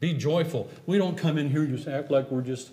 Be 0.00 0.14
joyful. 0.14 0.70
We 0.86 0.98
don't 0.98 1.16
come 1.16 1.38
in 1.38 1.50
here 1.50 1.62
and 1.62 1.76
just 1.76 1.86
act 1.86 2.10
like 2.10 2.30
we're 2.30 2.40
just, 2.40 2.70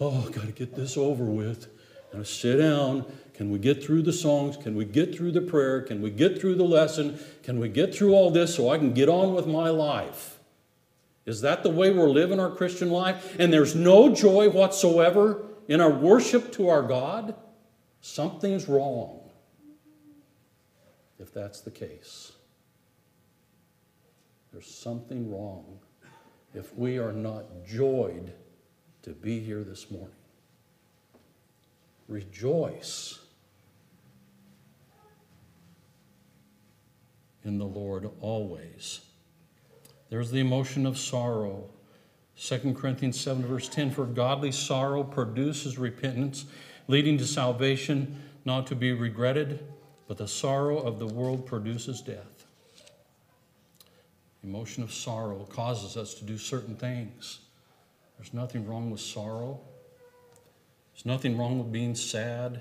oh, 0.00 0.28
got 0.30 0.46
to 0.46 0.52
get 0.52 0.74
this 0.74 0.96
over 0.96 1.24
with. 1.24 1.68
And 2.12 2.26
sit 2.26 2.56
down. 2.56 3.04
Can 3.34 3.50
we 3.50 3.58
get 3.58 3.82
through 3.82 4.02
the 4.02 4.12
songs? 4.12 4.56
Can 4.56 4.74
we 4.74 4.84
get 4.84 5.16
through 5.16 5.32
the 5.32 5.40
prayer? 5.40 5.80
Can 5.80 6.02
we 6.02 6.10
get 6.10 6.40
through 6.40 6.56
the 6.56 6.64
lesson? 6.64 7.18
Can 7.42 7.58
we 7.58 7.68
get 7.68 7.94
through 7.94 8.14
all 8.14 8.30
this 8.30 8.54
so 8.54 8.70
I 8.70 8.78
can 8.78 8.92
get 8.92 9.08
on 9.08 9.34
with 9.34 9.46
my 9.46 9.70
life? 9.70 10.38
Is 11.24 11.40
that 11.40 11.62
the 11.62 11.70
way 11.70 11.90
we're 11.90 12.10
living 12.10 12.40
our 12.40 12.50
Christian 12.50 12.90
life? 12.90 13.36
And 13.38 13.52
there's 13.52 13.74
no 13.74 14.14
joy 14.14 14.50
whatsoever 14.50 15.44
in 15.68 15.80
our 15.80 15.90
worship 15.90 16.52
to 16.52 16.68
our 16.68 16.82
God, 16.82 17.34
something's 18.00 18.68
wrong 18.68 19.20
if 21.18 21.32
that's 21.32 21.60
the 21.60 21.70
case. 21.70 22.32
There's 24.52 24.66
something 24.66 25.32
wrong 25.32 25.78
if 26.52 26.76
we 26.76 26.98
are 26.98 27.12
not 27.12 27.64
joyed 27.64 28.34
to 29.02 29.10
be 29.10 29.40
here 29.40 29.62
this 29.62 29.90
morning. 29.90 30.14
Rejoice 32.08 33.20
in 37.44 37.58
the 37.58 37.64
Lord 37.64 38.10
always. 38.20 39.00
There's 40.10 40.30
the 40.30 40.40
emotion 40.40 40.86
of 40.86 40.98
sorrow 40.98 41.70
2 42.36 42.74
Corinthians 42.74 43.20
7, 43.20 43.44
verse 43.44 43.68
10 43.68 43.90
For 43.90 44.04
godly 44.04 44.52
sorrow 44.52 45.04
produces 45.04 45.78
repentance, 45.78 46.44
leading 46.88 47.18
to 47.18 47.26
salvation, 47.26 48.20
not 48.44 48.66
to 48.68 48.74
be 48.74 48.92
regretted, 48.92 49.64
but 50.08 50.16
the 50.16 50.28
sorrow 50.28 50.78
of 50.78 50.98
the 50.98 51.06
world 51.06 51.46
produces 51.46 52.00
death. 52.00 52.46
Emotion 54.42 54.82
of 54.82 54.92
sorrow 54.92 55.46
causes 55.50 55.96
us 55.96 56.14
to 56.14 56.24
do 56.24 56.36
certain 56.36 56.74
things. 56.74 57.40
There's 58.16 58.34
nothing 58.34 58.66
wrong 58.66 58.90
with 58.90 59.00
sorrow, 59.00 59.60
there's 60.92 61.06
nothing 61.06 61.38
wrong 61.38 61.58
with 61.58 61.70
being 61.70 61.94
sad. 61.94 62.60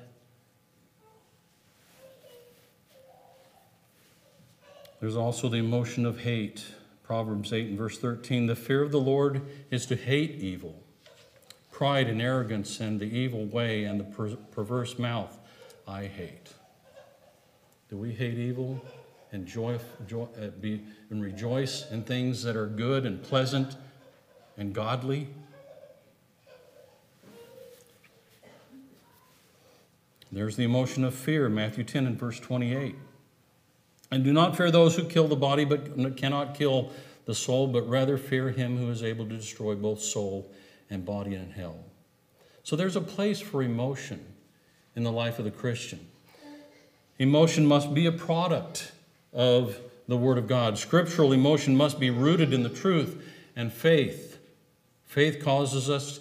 There's 5.02 5.18
also 5.18 5.50
the 5.50 5.58
emotion 5.58 6.06
of 6.06 6.20
hate. 6.20 6.64
Proverbs 7.02 7.52
8 7.52 7.70
and 7.70 7.78
verse 7.78 7.98
13 7.98 8.46
The 8.46 8.56
fear 8.56 8.84
of 8.84 8.92
the 8.92 9.00
Lord 9.00 9.42
is 9.72 9.88
to 9.88 9.96
hate 9.96 10.36
evil, 10.36 10.80
pride 11.72 12.08
and 12.08 12.22
arrogance, 12.22 12.80
and 12.80 13.00
the 13.00 13.06
evil 13.06 13.46
way 13.46 13.84
and 13.84 14.00
the 14.00 14.04
per- 14.04 14.36
perverse 14.36 15.00
mouth 15.00 15.36
I 15.88 16.06
hate. 16.06 16.54
Do 17.90 17.98
we 17.98 18.14
hate 18.14 18.38
evil 18.38 18.80
and, 19.32 19.48
joy, 19.48 19.80
joy, 20.08 20.28
uh, 20.40 20.50
be, 20.62 20.84
and 21.10 21.24
rejoice 21.24 21.90
in 21.90 22.04
things 22.04 22.44
that 22.44 22.56
are 22.56 22.68
good 22.68 23.08
and 23.08 23.24
pleasant 23.24 23.76
and 24.56 24.72
godly? 24.72 25.30
There's 30.32 30.56
the 30.56 30.64
emotion 30.64 31.04
of 31.04 31.16
fear, 31.16 31.50
Matthew 31.50 31.84
10 31.84 32.06
and 32.06 32.20
verse 32.20 32.40
28. 32.40 32.96
And 34.12 34.24
do 34.24 34.34
not 34.34 34.58
fear 34.58 34.72
those 34.72 34.96
who 34.96 35.06
kill 35.06 35.28
the 35.28 35.36
body, 35.36 35.64
but 35.64 36.18
cannot 36.18 36.56
kill 36.56 36.92
the 37.26 37.34
soul, 37.34 37.68
but 37.68 37.88
rather 37.88 38.18
fear 38.18 38.50
him 38.50 38.78
who 38.78 38.90
is 38.90 39.04
able 39.04 39.26
to 39.26 39.36
destroy 39.36 39.76
both 39.76 40.02
soul 40.02 40.52
and 40.90 41.06
body 41.06 41.36
in 41.36 41.52
hell. 41.52 41.80
So 42.64 42.76
there's 42.76 42.96
a 42.96 43.02
place 43.02 43.40
for 43.40 43.64
emotion 43.64 44.26
in 44.96 45.04
the 45.04 45.12
life 45.12 45.40
of 45.40 45.46
the 45.46 45.52
Christian. 45.52 46.06
Emotion 47.20 47.66
must 47.66 47.94
be 47.94 48.06
a 48.06 48.12
product 48.12 48.92
of 49.32 49.78
the 50.08 50.18
Word 50.18 50.38
of 50.38 50.48
God. 50.48 50.78
Scriptural 50.78 51.32
emotion 51.32 51.76
must 51.76 52.00
be 52.00 52.10
rooted 52.10 52.54
in 52.54 52.64
the 52.64 52.70
truth 52.70 53.24
and 53.56 53.72
faith. 53.72 54.40
Faith 55.06 55.44
causes 55.44 55.90
us, 55.90 56.20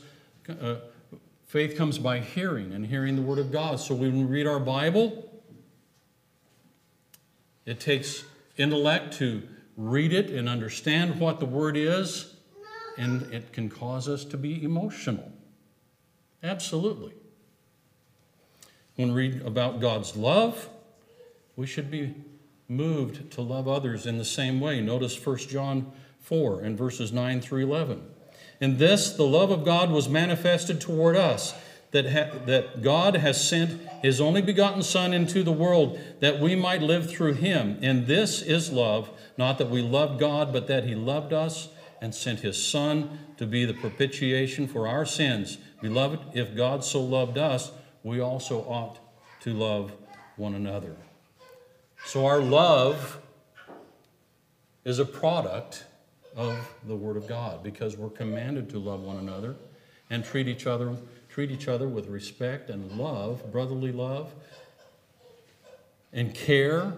uh, 0.48 0.76
faith 1.46 1.76
comes 1.76 1.98
by 1.98 2.18
hearing 2.18 2.72
and 2.72 2.86
hearing 2.86 3.16
the 3.16 3.22
Word 3.22 3.38
of 3.38 3.50
God. 3.50 3.80
So 3.80 3.94
when 3.94 4.18
we 4.18 4.24
read 4.24 4.46
our 4.46 4.60
Bible, 4.60 5.29
it 7.66 7.80
takes 7.80 8.24
intellect 8.56 9.14
to 9.14 9.42
read 9.76 10.12
it 10.12 10.30
and 10.30 10.48
understand 10.48 11.18
what 11.18 11.40
the 11.40 11.46
Word 11.46 11.76
is, 11.76 12.34
and 12.98 13.22
it 13.32 13.52
can 13.52 13.68
cause 13.68 14.08
us 14.08 14.24
to 14.26 14.36
be 14.36 14.62
emotional. 14.62 15.32
Absolutely. 16.42 17.14
When 18.96 19.14
we 19.14 19.28
read 19.28 19.42
about 19.42 19.80
God's 19.80 20.16
love, 20.16 20.68
we 21.56 21.66
should 21.66 21.90
be 21.90 22.14
moved 22.68 23.30
to 23.32 23.40
love 23.40 23.66
others 23.66 24.06
in 24.06 24.18
the 24.18 24.24
same 24.24 24.60
way. 24.60 24.80
Notice 24.80 25.24
1 25.24 25.38
John 25.38 25.92
4 26.20 26.60
and 26.60 26.76
verses 26.76 27.12
9 27.12 27.40
through 27.40 27.64
11. 27.64 28.02
In 28.60 28.76
this, 28.76 29.12
the 29.12 29.24
love 29.24 29.50
of 29.50 29.64
God 29.64 29.90
was 29.90 30.08
manifested 30.08 30.80
toward 30.80 31.16
us, 31.16 31.54
that, 31.92 32.10
ha- 32.10 32.38
that 32.46 32.82
God 32.82 33.16
has 33.16 33.46
sent 33.46 33.80
his 34.02 34.20
only 34.20 34.42
begotten 34.42 34.82
Son 34.82 35.12
into 35.12 35.42
the 35.42 35.52
world, 35.52 35.98
that 36.20 36.40
we 36.40 36.54
might 36.54 36.82
live 36.82 37.10
through 37.10 37.34
him. 37.34 37.78
And 37.82 38.06
this 38.06 38.42
is 38.42 38.70
love, 38.70 39.10
not 39.36 39.58
that 39.58 39.70
we 39.70 39.82
loved 39.82 40.20
God, 40.20 40.52
but 40.52 40.68
that 40.68 40.84
he 40.84 40.94
loved 40.94 41.32
us 41.32 41.68
and 42.00 42.14
sent 42.14 42.40
his 42.40 42.62
Son 42.64 43.18
to 43.36 43.46
be 43.46 43.64
the 43.64 43.74
propitiation 43.74 44.66
for 44.66 44.86
our 44.86 45.04
sins. 45.04 45.58
Beloved, 45.82 46.20
if 46.34 46.54
God 46.56 46.84
so 46.84 47.00
loved 47.00 47.38
us, 47.38 47.72
we 48.02 48.20
also 48.20 48.60
ought 48.60 48.98
to 49.40 49.52
love 49.52 49.92
one 50.36 50.54
another. 50.54 50.96
So 52.04 52.26
our 52.26 52.40
love 52.40 53.20
is 54.84 54.98
a 54.98 55.04
product 55.04 55.84
of 56.36 56.74
the 56.86 56.96
Word 56.96 57.16
of 57.16 57.26
God 57.26 57.62
because 57.62 57.96
we're 57.96 58.10
commanded 58.10 58.70
to 58.70 58.78
love 58.78 59.00
one 59.00 59.16
another 59.16 59.56
and 60.08 60.24
treat 60.24 60.48
each 60.48 60.66
other 60.66 60.96
treat 61.30 61.50
each 61.50 61.68
other 61.68 61.88
with 61.88 62.08
respect 62.08 62.70
and 62.70 62.92
love, 62.92 63.52
brotherly 63.52 63.92
love, 63.92 64.32
and 66.12 66.34
care, 66.34 66.94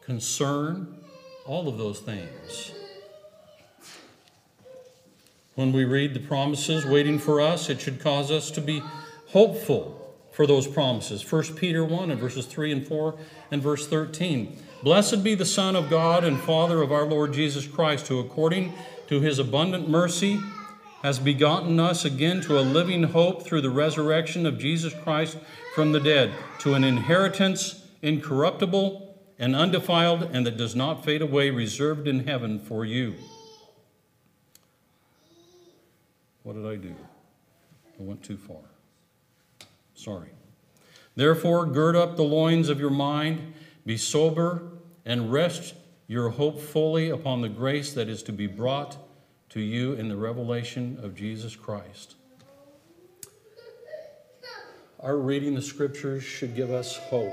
concern, 0.00 0.96
all 1.46 1.68
of 1.68 1.78
those 1.78 2.00
things. 2.00 2.72
When 5.54 5.72
we 5.72 5.84
read 5.84 6.14
the 6.14 6.20
promises 6.20 6.84
waiting 6.84 7.18
for 7.18 7.40
us, 7.40 7.70
it 7.70 7.80
should 7.80 8.00
cause 8.00 8.30
us 8.30 8.50
to 8.52 8.60
be 8.60 8.82
hopeful 9.28 10.14
for 10.32 10.46
those 10.46 10.66
promises. 10.66 11.30
1 11.30 11.54
Peter 11.54 11.84
1 11.84 12.10
and 12.10 12.20
verses 12.20 12.44
3 12.44 12.72
and 12.72 12.86
4 12.86 13.14
and 13.50 13.62
verse 13.62 13.86
13. 13.86 14.58
Blessed 14.82 15.24
be 15.24 15.34
the 15.34 15.46
Son 15.46 15.74
of 15.74 15.88
God 15.88 16.24
and 16.24 16.38
Father 16.40 16.82
of 16.82 16.92
our 16.92 17.06
Lord 17.06 17.32
Jesus 17.32 17.66
Christ, 17.66 18.08
who 18.08 18.18
according 18.18 18.74
to 19.06 19.20
his 19.20 19.38
abundant 19.38 19.88
mercy 19.88 20.38
has 21.06 21.20
begotten 21.20 21.78
us 21.78 22.04
again 22.04 22.40
to 22.40 22.58
a 22.58 22.62
living 22.62 23.04
hope 23.04 23.44
through 23.44 23.60
the 23.60 23.70
resurrection 23.70 24.44
of 24.44 24.58
Jesus 24.58 24.92
Christ 24.92 25.38
from 25.72 25.92
the 25.92 26.00
dead, 26.00 26.32
to 26.58 26.74
an 26.74 26.82
inheritance 26.82 27.86
incorruptible 28.02 29.16
and 29.38 29.54
undefiled 29.54 30.24
and 30.32 30.44
that 30.44 30.56
does 30.56 30.74
not 30.74 31.04
fade 31.04 31.22
away, 31.22 31.50
reserved 31.50 32.08
in 32.08 32.26
heaven 32.26 32.58
for 32.58 32.84
you. 32.84 33.14
What 36.42 36.56
did 36.56 36.66
I 36.66 36.74
do? 36.74 36.96
I 38.00 38.02
went 38.02 38.24
too 38.24 38.36
far. 38.36 38.64
Sorry. 39.94 40.30
Therefore, 41.14 41.66
gird 41.66 41.94
up 41.94 42.16
the 42.16 42.24
loins 42.24 42.68
of 42.68 42.80
your 42.80 42.90
mind, 42.90 43.54
be 43.86 43.96
sober, 43.96 44.72
and 45.04 45.30
rest 45.30 45.74
your 46.08 46.30
hope 46.30 46.60
fully 46.60 47.10
upon 47.10 47.42
the 47.42 47.48
grace 47.48 47.92
that 47.92 48.08
is 48.08 48.24
to 48.24 48.32
be 48.32 48.48
brought 48.48 49.05
to 49.56 49.62
you 49.62 49.94
in 49.94 50.06
the 50.06 50.16
revelation 50.16 50.98
of 51.02 51.14
Jesus 51.14 51.56
Christ. 51.56 52.16
Our 55.00 55.16
reading 55.16 55.54
the 55.54 55.62
scriptures 55.62 56.22
should 56.22 56.54
give 56.54 56.70
us 56.70 56.98
hope, 56.98 57.32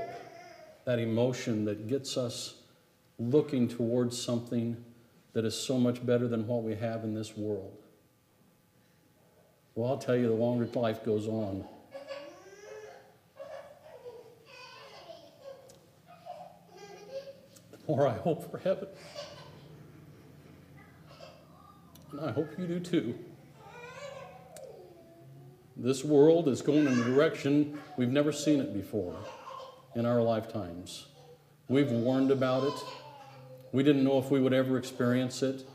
that 0.86 0.98
emotion 0.98 1.66
that 1.66 1.86
gets 1.86 2.16
us 2.16 2.54
looking 3.18 3.68
towards 3.68 4.18
something 4.18 4.82
that 5.34 5.44
is 5.44 5.54
so 5.54 5.78
much 5.78 6.06
better 6.06 6.26
than 6.26 6.46
what 6.46 6.62
we 6.62 6.74
have 6.76 7.04
in 7.04 7.12
this 7.12 7.36
world. 7.36 7.76
Well, 9.74 9.90
I'll 9.90 9.98
tell 9.98 10.16
you, 10.16 10.28
the 10.28 10.32
longer 10.32 10.66
life 10.80 11.04
goes 11.04 11.28
on, 11.28 11.66
the 17.70 17.78
more 17.86 18.08
I 18.08 18.14
hope 18.14 18.50
for 18.50 18.56
heaven. 18.56 18.88
And 22.14 22.30
I 22.30 22.30
hope 22.30 22.56
you 22.56 22.66
do 22.68 22.78
too. 22.78 23.18
This 25.76 26.04
world 26.04 26.46
is 26.46 26.62
going 26.62 26.86
in 26.86 27.00
a 27.00 27.04
direction 27.04 27.76
we've 27.96 28.12
never 28.12 28.30
seen 28.30 28.60
it 28.60 28.72
before 28.72 29.16
in 29.96 30.06
our 30.06 30.22
lifetimes. 30.22 31.06
We've 31.66 31.90
warned 31.90 32.30
about 32.30 32.68
it. 32.68 32.84
We 33.72 33.82
didn't 33.82 34.04
know 34.04 34.18
if 34.18 34.30
we 34.30 34.40
would 34.40 34.52
ever 34.52 34.78
experience 34.78 35.42
it. 35.42 35.66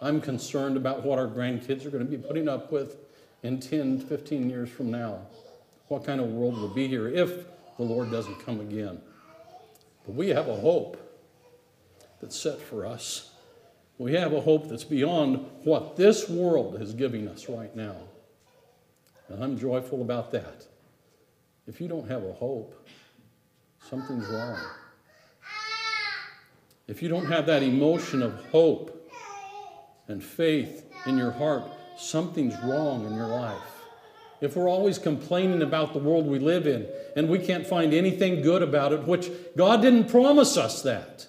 I'm 0.00 0.22
concerned 0.22 0.78
about 0.78 1.04
what 1.04 1.18
our 1.18 1.26
grandkids 1.26 1.84
are 1.84 1.90
going 1.90 2.06
to 2.06 2.10
be 2.10 2.16
putting 2.16 2.48
up 2.48 2.72
with 2.72 2.96
in 3.42 3.60
10, 3.60 4.00
15 4.00 4.48
years 4.48 4.70
from 4.70 4.90
now. 4.90 5.26
What 5.88 6.06
kind 6.06 6.22
of 6.22 6.28
world 6.28 6.56
will 6.56 6.68
be 6.68 6.88
here 6.88 7.06
if 7.06 7.44
the 7.76 7.82
Lord 7.82 8.10
doesn't 8.10 8.42
come 8.46 8.60
again? 8.60 9.02
But 10.06 10.14
we 10.14 10.30
have 10.30 10.48
a 10.48 10.56
hope 10.56 10.96
that's 12.22 12.40
set 12.40 12.62
for 12.62 12.86
us. 12.86 13.35
We 13.98 14.12
have 14.14 14.32
a 14.32 14.40
hope 14.40 14.68
that's 14.68 14.84
beyond 14.84 15.46
what 15.64 15.96
this 15.96 16.28
world 16.28 16.80
is 16.82 16.92
giving 16.92 17.28
us 17.28 17.48
right 17.48 17.74
now. 17.74 17.96
And 19.28 19.42
I'm 19.42 19.58
joyful 19.58 20.02
about 20.02 20.30
that. 20.32 20.66
If 21.66 21.80
you 21.80 21.88
don't 21.88 22.08
have 22.08 22.22
a 22.22 22.32
hope, 22.32 22.86
something's 23.88 24.26
wrong. 24.28 24.58
If 26.86 27.02
you 27.02 27.08
don't 27.08 27.26
have 27.26 27.46
that 27.46 27.62
emotion 27.62 28.22
of 28.22 28.32
hope 28.50 29.10
and 30.06 30.22
faith 30.22 30.84
in 31.06 31.18
your 31.18 31.32
heart, 31.32 31.64
something's 31.98 32.54
wrong 32.62 33.04
in 33.06 33.14
your 33.14 33.26
life. 33.26 33.76
If 34.40 34.54
we're 34.54 34.68
always 34.68 34.98
complaining 34.98 35.62
about 35.62 35.94
the 35.94 35.98
world 35.98 36.26
we 36.26 36.38
live 36.38 36.66
in 36.66 36.86
and 37.16 37.28
we 37.28 37.38
can't 37.38 37.66
find 37.66 37.94
anything 37.94 38.42
good 38.42 38.62
about 38.62 38.92
it, 38.92 39.04
which 39.04 39.30
God 39.56 39.80
didn't 39.82 40.08
promise 40.08 40.56
us 40.56 40.82
that. 40.82 41.26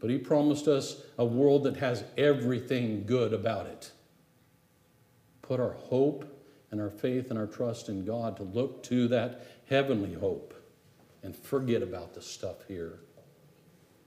But 0.00 0.10
He 0.10 0.18
promised 0.18 0.68
us 0.68 1.02
a 1.18 1.24
world 1.24 1.64
that 1.64 1.76
has 1.78 2.04
everything 2.16 3.04
good 3.04 3.32
about 3.32 3.66
it. 3.66 3.90
Put 5.42 5.60
our 5.60 5.72
hope 5.72 6.24
and 6.70 6.80
our 6.80 6.90
faith 6.90 7.30
and 7.30 7.38
our 7.38 7.46
trust 7.46 7.88
in 7.88 8.04
God 8.04 8.36
to 8.36 8.42
look 8.42 8.82
to 8.84 9.08
that 9.08 9.46
heavenly 9.68 10.14
hope 10.14 10.54
and 11.22 11.34
forget 11.34 11.82
about 11.82 12.14
the 12.14 12.22
stuff 12.22 12.56
here. 12.68 13.00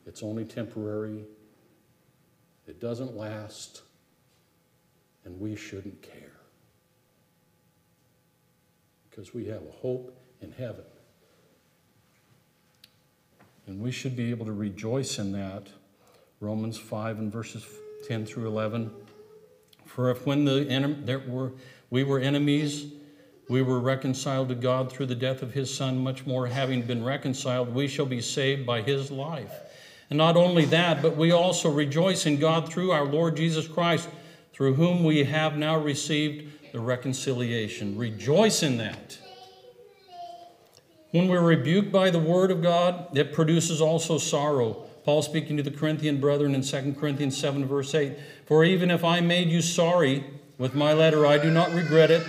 It's 0.06 0.24
only 0.24 0.46
temporary, 0.46 1.26
it 2.68 2.80
doesn't 2.80 3.16
last, 3.16 3.82
and 5.26 5.40
we 5.40 5.56
shouldn't 5.56 6.02
care. 6.02 6.32
Because 9.10 9.34
we 9.34 9.46
have 9.46 9.62
a 9.62 9.72
hope 9.72 10.18
in 10.42 10.52
heaven. 10.52 10.86
And 13.68 13.80
we 13.80 13.92
should 13.92 14.16
be 14.16 14.32
able 14.32 14.46
to 14.46 14.54
rejoice 14.54 15.20
in 15.20 15.32
that 15.34 15.68
Romans 16.42 16.76
5 16.76 17.20
and 17.20 17.32
verses 17.32 17.64
10 18.08 18.26
through 18.26 18.48
11. 18.48 18.92
For 19.86 20.10
if 20.10 20.26
when 20.26 20.44
the 20.44 20.66
enem- 20.66 21.06
there 21.06 21.20
were, 21.20 21.54
we 21.92 22.04
were 22.04 22.20
enemies, 22.20 22.88
we 23.48 23.62
were 23.62 23.80
reconciled 23.80 24.50
to 24.50 24.56
God 24.56 24.92
through 24.92 25.06
the 25.06 25.16
death 25.16 25.44
of 25.44 25.54
his 25.54 25.72
Son, 25.72 26.04
much 26.04 26.26
more 26.26 26.48
having 26.48 26.82
been 26.82 27.04
reconciled, 27.04 27.76
we 27.76 27.88
shall 27.88 28.08
be 28.08 28.22
saved 28.22 28.66
by 28.66 28.82
his 28.82 29.12
life. 29.12 29.54
And 30.10 30.18
not 30.18 30.36
only 30.36 30.66
that, 30.66 31.04
but 31.04 31.16
we 31.16 31.32
also 31.32 31.70
rejoice 31.70 32.26
in 32.26 32.40
God 32.40 32.68
through 32.68 32.92
our 32.92 33.06
Lord 33.06 33.38
Jesus 33.38 33.68
Christ, 33.68 34.10
through 34.52 34.74
whom 34.74 35.04
we 35.04 35.24
have 35.26 35.58
now 35.58 35.78
received 35.78 36.72
the 36.72 36.80
reconciliation. 36.80 37.98
Rejoice 37.98 38.64
in 38.64 38.78
that. 38.78 39.20
When 41.12 41.28
we're 41.28 41.42
rebuked 41.42 41.92
by 41.92 42.10
the 42.10 42.20
word 42.20 42.50
of 42.50 42.64
God, 42.64 43.16
it 43.16 43.32
produces 43.32 43.80
also 43.80 44.18
sorrow. 44.18 44.88
Paul 45.04 45.22
speaking 45.22 45.58
to 45.58 45.64
the 45.64 45.72
Corinthian 45.72 46.20
brethren 46.20 46.54
in 46.54 46.62
2 46.62 46.96
Corinthians 47.00 47.38
7, 47.38 47.66
verse 47.66 47.94
8 47.94 48.14
For 48.46 48.64
even 48.64 48.92
if 48.92 49.04
I 49.04 49.20
made 49.20 49.50
you 49.50 49.62
sorry 49.62 50.24
with 50.58 50.76
my 50.76 50.94
letter, 50.94 51.26
I 51.26 51.38
do 51.38 51.50
not 51.50 51.74
regret 51.74 52.12
it, 52.12 52.26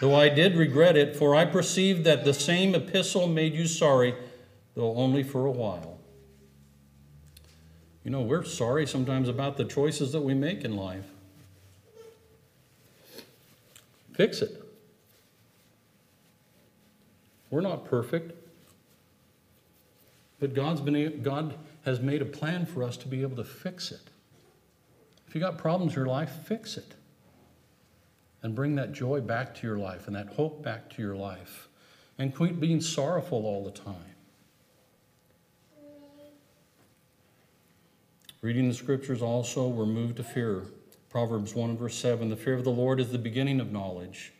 though 0.00 0.14
I 0.14 0.28
did 0.30 0.56
regret 0.56 0.96
it, 0.96 1.16
for 1.16 1.34
I 1.34 1.44
perceive 1.44 2.04
that 2.04 2.24
the 2.24 2.34
same 2.34 2.74
epistle 2.74 3.26
made 3.26 3.54
you 3.54 3.66
sorry, 3.66 4.14
though 4.74 4.94
only 4.96 5.22
for 5.22 5.44
a 5.44 5.50
while. 5.50 5.98
You 8.04 8.10
know, 8.10 8.22
we're 8.22 8.44
sorry 8.44 8.86
sometimes 8.86 9.28
about 9.28 9.56
the 9.56 9.64
choices 9.64 10.12
that 10.12 10.20
we 10.20 10.34
make 10.34 10.64
in 10.64 10.76
life. 10.76 11.06
Fix 14.14 14.42
it. 14.42 14.62
We're 17.50 17.62
not 17.62 17.84
perfect. 17.84 18.32
But 20.38 20.54
God's 20.54 20.80
been, 20.80 21.22
God 21.22 21.54
has 21.84 22.00
made 22.00 22.22
a 22.22 22.26
plan 22.26 22.66
for 22.66 22.82
us 22.82 22.96
to 22.98 23.08
be 23.08 23.22
able 23.22 23.36
to 23.36 23.44
fix 23.44 23.90
it. 23.92 24.10
If 25.28 25.34
you 25.34 25.40
got 25.40 25.58
problems 25.58 25.92
in 25.92 25.96
your 25.96 26.06
life, 26.06 26.30
fix 26.44 26.76
it. 26.76 26.94
And 28.42 28.54
bring 28.54 28.74
that 28.76 28.92
joy 28.92 29.20
back 29.20 29.54
to 29.56 29.66
your 29.66 29.78
life 29.78 30.06
and 30.06 30.16
that 30.16 30.28
hope 30.28 30.62
back 30.62 30.90
to 30.90 31.02
your 31.02 31.16
life. 31.16 31.68
And 32.18 32.34
quit 32.34 32.60
being 32.60 32.80
sorrowful 32.80 33.44
all 33.46 33.64
the 33.64 33.70
time. 33.70 34.14
Reading 38.42 38.68
the 38.68 38.74
scriptures 38.74 39.22
also, 39.22 39.66
we're 39.66 39.86
moved 39.86 40.16
to 40.16 40.24
fear. 40.24 40.64
Proverbs 41.08 41.54
1 41.54 41.70
and 41.70 41.78
verse 41.78 41.96
7 41.96 42.28
The 42.28 42.36
fear 42.36 42.54
of 42.54 42.64
the 42.64 42.70
Lord 42.70 43.00
is 43.00 43.10
the 43.10 43.18
beginning 43.18 43.58
of 43.58 43.72
knowledge, 43.72 44.32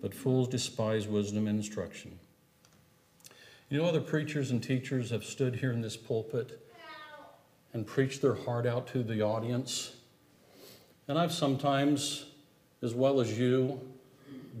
but 0.00 0.14
fools 0.14 0.48
despise 0.48 1.08
wisdom 1.08 1.48
and 1.48 1.58
instruction. 1.58 2.18
You 3.68 3.78
know, 3.78 3.84
other 3.84 4.00
preachers 4.00 4.50
and 4.50 4.62
teachers 4.62 5.10
have 5.10 5.24
stood 5.24 5.56
here 5.56 5.72
in 5.72 5.80
this 5.80 5.96
pulpit 5.96 6.67
and 7.72 7.86
preach 7.86 8.20
their 8.20 8.34
heart 8.34 8.66
out 8.66 8.86
to 8.88 9.02
the 9.02 9.22
audience. 9.22 9.94
And 11.06 11.18
I've 11.18 11.32
sometimes, 11.32 12.26
as 12.82 12.94
well 12.94 13.20
as 13.20 13.38
you, 13.38 13.80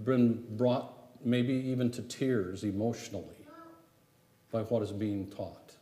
been 0.04 0.44
brought 0.56 0.92
maybe 1.24 1.52
even 1.52 1.90
to 1.92 2.02
tears 2.02 2.64
emotionally 2.64 3.46
by 4.50 4.62
what 4.62 4.82
is 4.82 4.92
being 4.92 5.26
taught. 5.26 5.74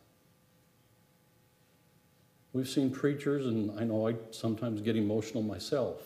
We've 2.53 2.67
seen 2.67 2.89
preachers, 2.89 3.45
and 3.45 3.79
I 3.79 3.83
know 3.83 4.07
I 4.07 4.15
sometimes 4.31 4.81
get 4.81 4.95
emotional 4.95 5.43
myself, 5.43 6.01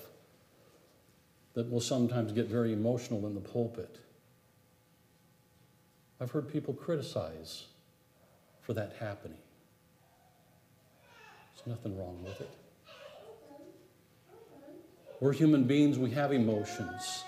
that 1.53 1.69
will 1.69 1.81
sometimes 1.81 2.31
get 2.31 2.47
very 2.47 2.73
emotional 2.73 3.25
in 3.27 3.33
the 3.33 3.41
pulpit. 3.41 3.99
I've 6.19 6.31
heard 6.31 6.51
people 6.51 6.73
criticize 6.73 7.65
for 8.61 8.73
that 8.73 8.93
happening. 8.99 9.40
There's 11.65 11.77
nothing 11.77 11.97
wrong 11.97 12.23
with 12.23 12.41
it. 12.41 12.49
We're 15.19 15.33
human 15.33 15.65
beings, 15.65 15.99
we 15.99 16.11
have 16.11 16.31
emotions. 16.31 17.23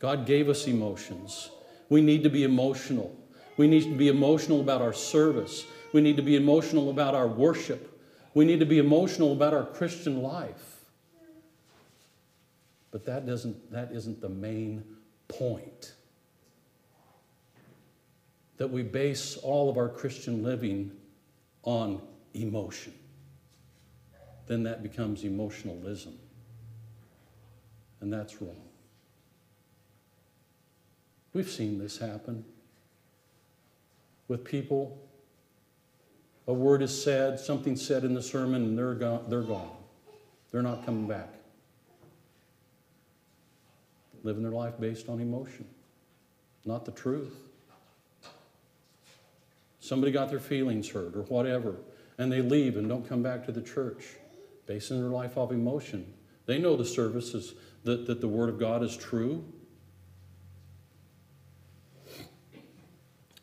God 0.00 0.26
gave 0.26 0.48
us 0.48 0.66
emotions. 0.66 1.50
We 1.88 2.00
need 2.00 2.24
to 2.24 2.28
be 2.28 2.44
emotional. 2.44 3.16
We 3.56 3.68
need 3.68 3.84
to 3.84 3.96
be 3.96 4.08
emotional 4.08 4.60
about 4.60 4.82
our 4.82 4.92
service. 4.92 5.64
We 5.92 6.00
need 6.00 6.16
to 6.16 6.22
be 6.22 6.36
emotional 6.36 6.90
about 6.90 7.14
our 7.14 7.28
worship. 7.28 8.00
We 8.34 8.44
need 8.44 8.60
to 8.60 8.66
be 8.66 8.78
emotional 8.78 9.32
about 9.32 9.54
our 9.54 9.64
Christian 9.64 10.22
life. 10.22 10.80
But 12.90 13.04
that, 13.06 13.26
doesn't, 13.26 13.70
that 13.70 13.90
isn't 13.92 14.20
the 14.20 14.28
main 14.28 14.84
point 15.28 15.94
that 18.56 18.68
we 18.68 18.82
base 18.82 19.36
all 19.36 19.70
of 19.70 19.76
our 19.76 19.88
Christian 19.88 20.42
living 20.42 20.90
on 21.62 22.02
emotion. 22.34 22.92
Then 24.48 24.62
that 24.64 24.82
becomes 24.82 25.24
emotionalism. 25.24 26.18
And 28.00 28.12
that's 28.12 28.40
wrong. 28.40 28.62
We've 31.34 31.48
seen 31.48 31.78
this 31.78 31.98
happen 31.98 32.44
with 34.26 34.44
people. 34.44 34.98
A 36.46 36.52
word 36.52 36.82
is 36.82 37.02
said, 37.02 37.38
something 37.38 37.76
said 37.76 38.04
in 38.04 38.14
the 38.14 38.22
sermon, 38.22 38.64
and 38.64 38.78
they're 38.78 38.94
gone. 38.94 39.24
They're, 39.28 39.42
gone. 39.42 39.70
they're 40.50 40.62
not 40.62 40.86
coming 40.86 41.06
back. 41.06 41.28
Living 44.22 44.42
their 44.42 44.52
life 44.52 44.74
based 44.80 45.08
on 45.08 45.20
emotion, 45.20 45.66
not 46.64 46.86
the 46.86 46.92
truth. 46.92 47.36
Somebody 49.80 50.10
got 50.10 50.30
their 50.30 50.40
feelings 50.40 50.88
hurt 50.88 51.14
or 51.14 51.22
whatever, 51.22 51.76
and 52.16 52.32
they 52.32 52.40
leave 52.40 52.76
and 52.76 52.88
don't 52.88 53.08
come 53.08 53.22
back 53.22 53.44
to 53.46 53.52
the 53.52 53.62
church, 53.62 54.04
basing 54.68 55.00
their 55.00 55.10
life 55.10 55.36
off 55.36 55.50
emotion. 55.50 56.12
They 56.46 56.58
know 56.58 56.76
the 56.76 56.84
service 56.84 57.34
is 57.34 57.54
that, 57.84 58.06
that 58.06 58.20
the 58.20 58.28
Word 58.28 58.50
of 58.50 58.60
God 58.60 58.82
is 58.84 58.96
true. 58.96 59.44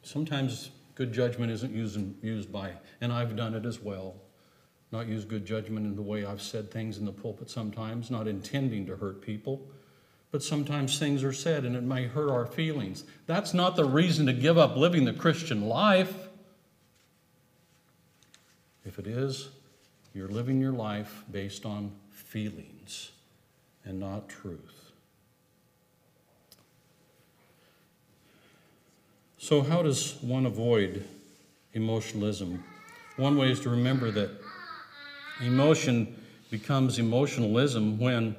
Sometimes 0.04 0.70
good 0.94 1.12
judgment 1.12 1.52
isn't 1.52 1.74
used, 1.74 2.00
used 2.24 2.52
by, 2.52 2.74
and 3.02 3.12
I've 3.12 3.36
done 3.36 3.56
it 3.56 3.66
as 3.66 3.82
well. 3.82 4.16
Not 4.92 5.08
use 5.08 5.26
good 5.26 5.46
judgment 5.46 5.88
in 5.88 5.96
the 5.96 6.02
way 6.02 6.24
I've 6.24 6.42
said 6.42 6.72
things 6.72 7.00
in 7.00 7.06
the 7.06 7.12
pulpit 7.12 7.50
sometimes, 7.50 8.12
not 8.12 8.28
intending 8.28 8.86
to 8.86 8.96
hurt 8.96 9.20
people. 9.20 9.68
But 10.32 10.44
sometimes 10.44 11.00
things 11.00 11.24
are 11.24 11.34
said 11.34 11.66
and 11.66 11.76
it 11.76 11.84
may 11.84 12.06
hurt 12.06 12.30
our 12.30 12.46
feelings. 12.46 13.04
That's 13.26 13.54
not 13.54 13.76
the 13.76 13.86
reason 13.86 14.28
to 14.28 14.34
give 14.34 14.58
up 14.58 14.76
living 14.76 15.06
the 15.06 15.14
Christian 15.14 15.68
life. 15.68 16.14
If 18.86 19.00
it 19.00 19.08
is, 19.08 19.50
you're 20.16 20.30
living 20.30 20.62
your 20.62 20.72
life 20.72 21.24
based 21.30 21.66
on 21.66 21.92
feelings 22.10 23.12
and 23.84 24.00
not 24.00 24.30
truth. 24.30 24.94
So, 29.38 29.62
how 29.62 29.84
does 29.84 30.16
one 30.22 30.46
avoid 30.46 31.06
emotionalism? 31.74 32.64
One 33.18 33.38
way 33.38 33.52
is 33.52 33.60
to 33.62 33.70
remember 33.70 34.10
that 34.12 34.32
emotion 35.42 36.16
becomes 36.50 36.98
emotionalism 36.98 38.00
when 38.00 38.38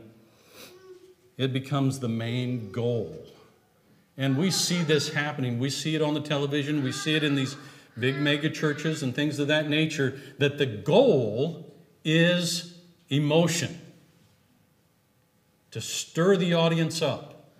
it 1.36 1.52
becomes 1.52 2.00
the 2.00 2.08
main 2.08 2.72
goal. 2.72 3.14
And 4.16 4.38
we 4.38 4.50
see 4.50 4.82
this 4.82 5.10
happening. 5.10 5.58
We 5.58 5.68
see 5.68 5.94
it 5.94 6.00
on 6.00 6.14
the 6.14 6.20
television, 6.20 6.82
we 6.82 6.92
see 6.92 7.14
it 7.14 7.22
in 7.22 7.34
these 7.34 7.54
big 7.98 8.16
mega 8.16 8.50
churches 8.50 9.02
and 9.02 9.14
things 9.14 9.38
of 9.38 9.48
that 9.48 9.68
nature, 9.68 10.20
that 10.38 10.58
the 10.58 10.66
goal 10.66 11.74
is 12.04 12.78
emotion 13.08 13.80
to 15.70 15.80
stir 15.80 16.36
the 16.36 16.54
audience 16.54 17.02
up. 17.02 17.50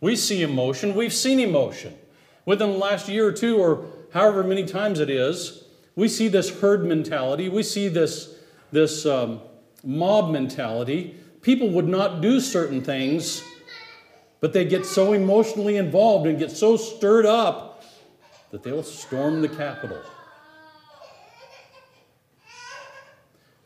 We 0.00 0.16
see 0.16 0.42
emotion, 0.42 0.94
we've 0.94 1.12
seen 1.12 1.40
emotion. 1.40 1.98
Within 2.44 2.72
the 2.72 2.78
last 2.78 3.08
year 3.08 3.26
or 3.26 3.32
two, 3.32 3.58
or 3.58 3.86
however 4.14 4.42
many 4.42 4.64
times 4.64 5.00
it 5.00 5.10
is, 5.10 5.64
we 5.96 6.08
see 6.08 6.28
this 6.28 6.60
herd 6.60 6.84
mentality, 6.84 7.48
we 7.48 7.62
see 7.62 7.88
this, 7.88 8.36
this 8.70 9.04
um, 9.04 9.40
mob 9.84 10.30
mentality. 10.30 11.16
People 11.42 11.70
would 11.70 11.88
not 11.88 12.20
do 12.20 12.40
certain 12.40 12.82
things, 12.82 13.42
but 14.40 14.52
they 14.52 14.64
get 14.64 14.86
so 14.86 15.12
emotionally 15.12 15.76
involved 15.76 16.26
and 16.26 16.38
get 16.38 16.50
so 16.50 16.76
stirred 16.76 17.26
up 17.26 17.67
that 18.50 18.62
they'll 18.62 18.82
storm 18.82 19.42
the 19.42 19.48
Capitol. 19.48 20.00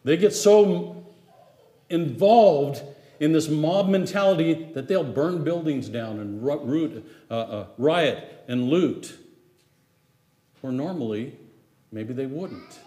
They 0.04 0.16
get 0.16 0.32
so 0.32 1.04
involved 1.88 2.82
in 3.20 3.32
this 3.32 3.48
mob 3.48 3.88
mentality 3.88 4.70
that 4.74 4.88
they'll 4.88 5.04
burn 5.04 5.44
buildings 5.44 5.88
down 5.88 6.18
and 6.18 6.44
root, 6.44 7.08
uh, 7.30 7.34
uh, 7.34 7.66
riot 7.78 8.44
and 8.48 8.68
loot. 8.68 9.16
Where 10.60 10.72
normally, 10.72 11.36
maybe 11.92 12.14
they 12.14 12.26
wouldn't. 12.26 12.80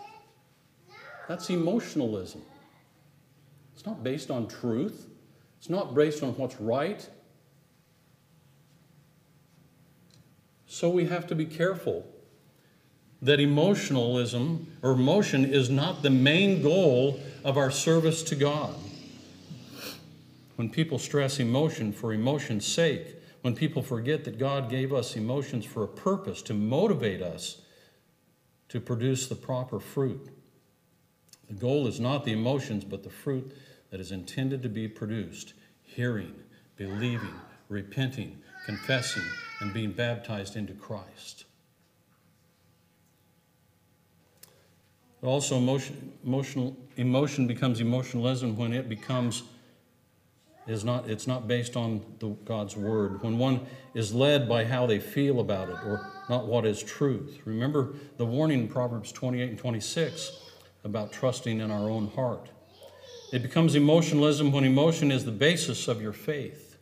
That's 1.30 1.50
emotionalism. 1.50 2.42
It's 3.74 3.86
not 3.86 4.04
based 4.04 4.30
on 4.30 4.48
truth, 4.48 5.08
it's 5.58 5.70
not 5.70 5.96
based 5.96 6.24
on 6.24 6.32
what's 6.32 6.60
right, 6.60 7.08
So 10.76 10.90
we 10.90 11.06
have 11.06 11.26
to 11.28 11.36
be 11.36 11.46
careful 11.46 12.06
that 13.22 13.40
emotionalism 13.40 14.74
or 14.82 14.92
emotion 14.92 15.46
is 15.46 15.70
not 15.70 16.04
the 16.04 16.10
main 16.10 16.62
goal 16.62 17.18
of 17.46 17.56
our 17.56 17.72
service 17.72 18.22
to 18.24 18.36
God. 18.36 18.76
When 20.58 20.70
people 20.70 21.00
stress 21.00 21.40
emotion 21.40 21.94
for 21.94 22.12
emotion's 22.12 22.66
sake, 22.68 23.16
when 23.42 23.56
people 23.56 23.84
forget 23.84 24.26
that 24.26 24.38
God 24.38 24.70
gave 24.70 24.92
us 24.92 25.16
emotions 25.16 25.64
for 25.64 25.86
a 25.86 25.88
purpose 25.88 26.42
to 26.42 26.54
motivate 26.54 27.22
us 27.22 27.62
to 28.68 28.82
produce 28.82 29.28
the 29.28 29.36
proper 29.36 29.80
fruit. 29.80 30.28
The 31.48 31.54
goal 31.54 31.88
is 31.88 32.02
not 32.02 32.26
the 32.26 32.34
emotions, 32.34 32.84
but 32.84 33.02
the 33.02 33.10
fruit 33.10 33.56
that 33.92 34.02
is 34.02 34.12
intended 34.12 34.62
to 34.64 34.70
be 34.70 34.90
produced 34.90 35.54
hearing, 35.84 36.34
believing, 36.76 37.40
repenting, 37.70 38.42
confessing, 38.66 39.24
and 39.60 39.74
being 39.74 39.92
baptized 39.92 40.56
into 40.56 40.74
Christ. 40.74 41.46
But 45.22 45.30
also, 45.30 45.58
emotion, 45.58 46.14
emotional, 46.24 46.78
emotion 46.98 47.48
becomes 47.48 47.82
emotionalism 47.82 48.56
when 48.58 48.74
it 48.74 48.90
becomes 48.90 49.44
is 50.68 50.84
not 50.84 51.08
it's 51.10 51.28
not 51.28 51.48
based 51.48 51.76
on 51.76 52.04
the, 52.20 52.30
God's 52.46 52.76
word. 52.76 53.22
When 53.22 53.38
one 53.38 53.62
is 53.94 54.14
led 54.14 54.50
by 54.50 54.66
how 54.66 54.86
they 54.86 55.00
feel 55.00 55.40
about 55.40 55.70
it 55.70 55.78
or 55.86 56.12
not 56.30 56.48
what 56.48 56.66
is 56.66 56.82
truth. 56.82 57.40
Remember 57.46 57.94
the 58.18 58.26
warning 58.26 58.62
in 58.62 58.68
Proverbs 58.68 59.12
28 59.12 59.50
and 59.50 59.58
26 59.60 60.40
about 60.84 61.12
trusting 61.12 61.60
in 61.60 61.72
our 61.72 61.90
own 61.90 62.10
heart. 62.16 62.50
It 63.32 63.42
becomes 63.42 63.76
emotionalism 63.76 64.52
when 64.52 64.64
emotion 64.64 65.12
is 65.12 65.26
the 65.26 65.32
basis 65.32 65.88
of 65.88 66.02
your 66.02 66.14
faith, 66.14 66.75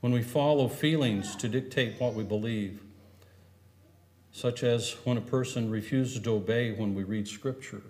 when 0.00 0.12
we 0.12 0.22
follow 0.22 0.68
feelings 0.68 1.36
to 1.36 1.48
dictate 1.48 2.00
what 2.00 2.14
we 2.14 2.24
believe, 2.24 2.82
such 4.32 4.62
as 4.62 4.92
when 5.04 5.16
a 5.16 5.20
person 5.20 5.70
refuses 5.70 6.20
to 6.20 6.30
obey 6.32 6.72
when 6.72 6.94
we 6.94 7.04
read 7.04 7.26
Scripture 7.26 7.82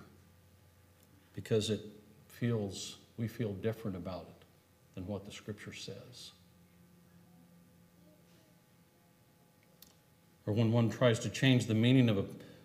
because 1.34 1.70
it 1.70 1.80
feels, 2.26 2.96
we 3.16 3.28
feel 3.28 3.52
different 3.52 3.96
about 3.96 4.26
it 4.28 4.44
than 4.94 5.06
what 5.06 5.24
the 5.24 5.32
Scripture 5.32 5.72
says. 5.72 6.32
Or 10.46 10.54
when 10.54 10.72
one 10.72 10.90
tries 10.90 11.18
to 11.20 11.28
change 11.28 11.66
the 11.66 11.74
meaning 11.74 12.08
of 12.08 12.18
a, 12.18 12.24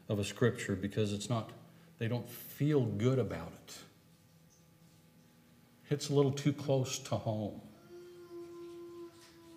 of 0.09 0.19
a 0.19 0.23
Scripture 0.23 0.75
because 0.75 1.13
it's 1.13 1.29
not, 1.29 1.51
they 1.99 2.07
don't 2.07 2.29
feel 2.29 2.81
good 2.81 3.19
about 3.19 3.51
it 3.67 3.77
It's 5.89 6.09
a 6.09 6.13
little 6.13 6.31
too 6.31 6.53
close 6.53 6.97
to 6.99 7.15
home. 7.15 7.61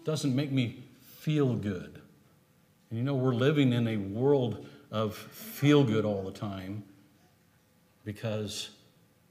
Doesn't 0.08 0.34
make 0.34 0.50
me 0.50 0.84
feel 1.18 1.52
good. 1.54 2.00
And 2.88 2.98
you 2.98 3.04
know, 3.04 3.14
we're 3.14 3.34
living 3.34 3.74
in 3.74 3.86
a 3.86 3.98
world 3.98 4.66
of 4.90 5.14
feel 5.14 5.84
good 5.84 6.06
all 6.06 6.22
the 6.22 6.32
time 6.32 6.82
because 8.06 8.70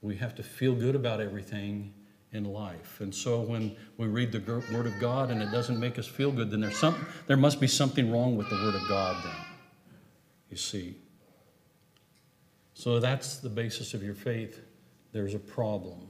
we 0.04 0.16
have 0.18 0.36
to 0.36 0.44
feel 0.44 0.76
good 0.76 0.94
about 0.94 1.20
everything 1.20 1.96
in 2.32 2.44
life. 2.44 3.02
And 3.02 3.16
so 3.16 3.42
when 3.42 3.76
we 3.98 4.06
read 4.06 4.32
the 4.32 4.64
Word 4.72 4.86
of 4.86 4.94
God 5.00 5.32
and 5.32 5.42
it 5.42 5.50
doesn't 5.50 5.80
make 5.80 5.98
us 5.98 6.06
feel 6.06 6.32
good, 6.32 6.52
then 6.52 6.62
there's 6.62 6.78
some, 6.78 7.08
there 7.26 7.38
must 7.38 7.60
be 7.60 7.66
something 7.66 8.12
wrong 8.12 8.38
with 8.38 8.48
the 8.52 8.58
Word 8.58 8.76
of 8.76 8.88
God 8.88 9.16
then, 9.24 9.46
you 10.52 10.58
see. 10.58 10.96
So 12.76 13.00
that's 13.00 13.38
the 13.38 13.50
basis 13.50 13.96
of 13.96 14.04
your 14.04 14.14
faith. 14.14 14.62
There's 15.12 15.34
a 15.34 15.40
problem. 15.40 16.08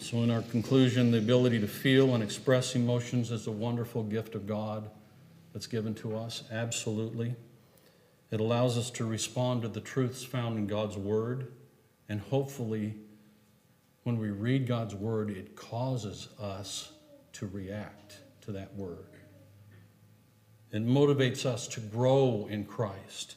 So, 0.00 0.22
in 0.22 0.30
our 0.30 0.42
conclusion, 0.42 1.10
the 1.10 1.18
ability 1.18 1.58
to 1.58 1.66
feel 1.66 2.14
and 2.14 2.22
express 2.22 2.76
emotions 2.76 3.32
is 3.32 3.48
a 3.48 3.52
wonderful 3.52 4.04
gift 4.04 4.36
of 4.36 4.46
God 4.46 4.88
that's 5.52 5.66
given 5.66 5.92
to 5.96 6.16
us, 6.16 6.44
absolutely. 6.52 7.34
It 8.30 8.38
allows 8.38 8.78
us 8.78 8.90
to 8.90 9.04
respond 9.04 9.62
to 9.62 9.68
the 9.68 9.80
truths 9.80 10.22
found 10.22 10.56
in 10.56 10.68
God's 10.68 10.96
Word, 10.96 11.52
and 12.08 12.20
hopefully, 12.20 12.94
when 14.04 14.18
we 14.18 14.30
read 14.30 14.68
God's 14.68 14.94
Word, 14.94 15.30
it 15.30 15.56
causes 15.56 16.28
us 16.40 16.92
to 17.32 17.48
react 17.48 18.18
to 18.42 18.52
that 18.52 18.74
Word. 18.76 19.16
It 20.70 20.86
motivates 20.86 21.44
us 21.44 21.66
to 21.68 21.80
grow 21.80 22.46
in 22.48 22.64
Christ. 22.66 23.34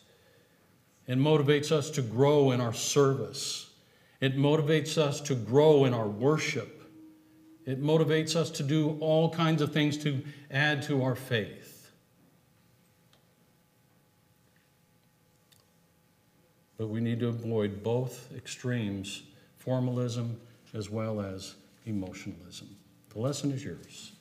It 1.08 1.18
motivates 1.18 1.72
us 1.72 1.90
to 1.92 2.04
grow 2.04 2.52
in 2.52 2.62
our 2.62 2.74
service 2.74 3.71
it 4.22 4.38
motivates 4.38 5.00
us 5.00 5.20
to 5.22 5.36
grow 5.36 5.86
in 5.86 5.94
our 5.94 6.08
worship. 6.08 6.84
It 7.66 7.82
motivates 7.82 8.36
us 8.36 8.52
to 8.52 8.64
do 8.64 8.98
all 9.00 9.30
kinds 9.32 9.62
of 9.62 9.74
things 9.74 9.98
to 10.00 10.22
add 10.52 10.84
to 10.84 11.04
our 11.04 11.16
faith. 11.16 11.92
But 16.78 16.88
we 16.88 17.02
need 17.02 17.20
to 17.20 17.28
avoid 17.28 17.84
both 17.84 18.32
extremes 18.36 19.24
formalism 19.58 20.40
as 20.74 20.90
well 20.90 21.22
as 21.22 21.56
emotionalism. 21.86 22.76
The 23.14 23.20
lesson 23.20 23.52
is 23.52 23.64
yours. 23.64 24.14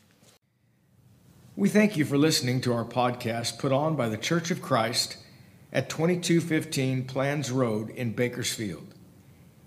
We 1.56 1.68
thank 1.68 1.96
you 1.96 2.04
for 2.04 2.18
listening 2.18 2.60
to 2.62 2.72
our 2.72 2.84
podcast 2.84 3.58
put 3.58 3.72
on 3.72 3.96
by 3.96 4.08
the 4.08 4.16
Church 4.16 4.50
of 4.50 4.62
Christ 4.62 5.18
at 5.72 5.88
2215 5.90 7.04
Planz 7.04 7.52
Road 7.52 7.90
in 7.90 8.12
Bakersfield. 8.12 8.89